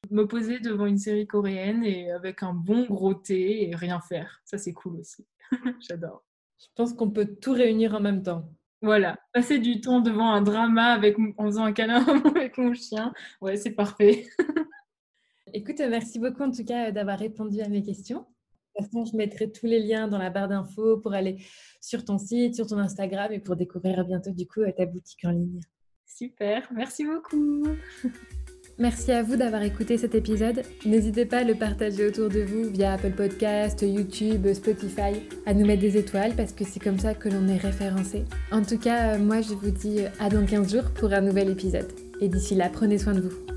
Me 0.10 0.26
poser 0.26 0.60
devant 0.60 0.86
une 0.86 0.98
série 0.98 1.28
coréenne 1.28 1.84
et 1.84 2.12
avec 2.12 2.42
un 2.42 2.54
bon 2.54 2.86
gros 2.86 3.14
thé 3.14 3.70
et 3.70 3.76
rien 3.76 4.00
faire. 4.00 4.42
Ça, 4.46 4.58
c'est 4.58 4.74
cool 4.74 5.00
aussi. 5.02 5.28
j'adore. 5.82 6.24
Je 6.60 6.68
pense 6.76 6.94
qu'on 6.94 7.12
peut 7.12 7.36
tout 7.36 7.54
réunir 7.54 7.96
en 7.96 8.00
même 8.00 8.24
temps. 8.24 8.50
Voilà, 8.82 9.20
passer 9.32 9.60
du 9.60 9.80
temps 9.80 10.02
devant 10.02 10.32
un 10.32 10.42
drama 10.42 10.94
avec, 10.94 11.18
en 11.38 11.46
faisant 11.46 11.66
un 11.66 11.72
câlin 11.72 12.04
avec 12.26 12.58
mon 12.58 12.74
chien, 12.74 13.14
ouais, 13.40 13.56
c'est 13.56 13.72
parfait. 13.72 14.28
Écoute, 15.54 15.80
merci 15.80 16.18
beaucoup 16.18 16.44
en 16.44 16.52
tout 16.52 16.66
cas 16.66 16.92
d'avoir 16.92 17.20
répondu 17.20 17.62
à 17.62 17.68
mes 17.68 17.84
questions. 17.84 18.20
De 18.20 18.84
toute 18.84 18.92
façon, 18.92 19.06
je 19.06 19.18
mettrai 19.18 19.52
tous 19.52 19.68
les 19.68 19.80
liens 19.80 20.08
dans 20.08 20.18
la 20.18 20.30
barre 20.30 20.48
d'infos 20.48 20.98
pour 20.98 21.14
aller 21.14 21.44
sur 21.82 22.06
ton 22.06 22.18
site, 22.18 22.56
sur 22.56 22.66
ton 22.66 22.78
Instagram 22.78 23.32
et 23.32 23.40
pour 23.40 23.56
découvrir 23.56 24.04
bientôt 24.06 24.32
du 24.32 24.48
coup 24.48 24.62
ta 24.76 24.86
boutique 24.86 25.26
en 25.26 25.32
ligne. 25.32 25.60
Super, 26.06 26.68
merci 26.74 27.06
beaucoup. 27.06 27.64
Merci 28.82 29.12
à 29.12 29.22
vous 29.22 29.36
d'avoir 29.36 29.62
écouté 29.62 30.00
cet 30.00 30.16
épisode. 30.16 30.64
N'hésitez 30.88 31.26
pas 31.28 31.42
à 31.42 31.44
le 31.44 31.54
partager 31.54 32.08
autour 32.08 32.30
de 32.30 32.40
vous 32.40 32.68
via 32.68 32.94
Apple 32.94 33.12
Podcast, 33.12 33.84
YouTube, 33.84 34.52
Spotify, 34.56 35.22
à 35.46 35.54
nous 35.54 35.68
mettre 35.68 35.82
des 35.82 35.98
étoiles 35.98 36.34
parce 36.36 36.52
que 36.52 36.66
c'est 36.66 36.82
comme 36.82 36.98
ça 36.98 37.14
que 37.14 37.30
l'on 37.30 37.48
est 37.48 37.58
référencé. 37.58 38.26
En 38.52 38.64
tout 38.64 38.80
cas, 38.80 39.20
moi 39.20 39.42
je 39.42 39.54
vous 39.54 39.70
dis 39.70 40.00
à 40.20 40.30
dans 40.30 40.44
15 40.44 40.74
jours 40.74 40.90
pour 40.96 41.14
un 41.14 41.22
nouvel 41.22 41.52
épisode. 41.52 41.94
Et 42.22 42.28
d'ici 42.28 42.56
là, 42.56 42.70
prenez 42.74 42.98
soin 42.98 43.14
de 43.14 43.22
vous. 43.22 43.51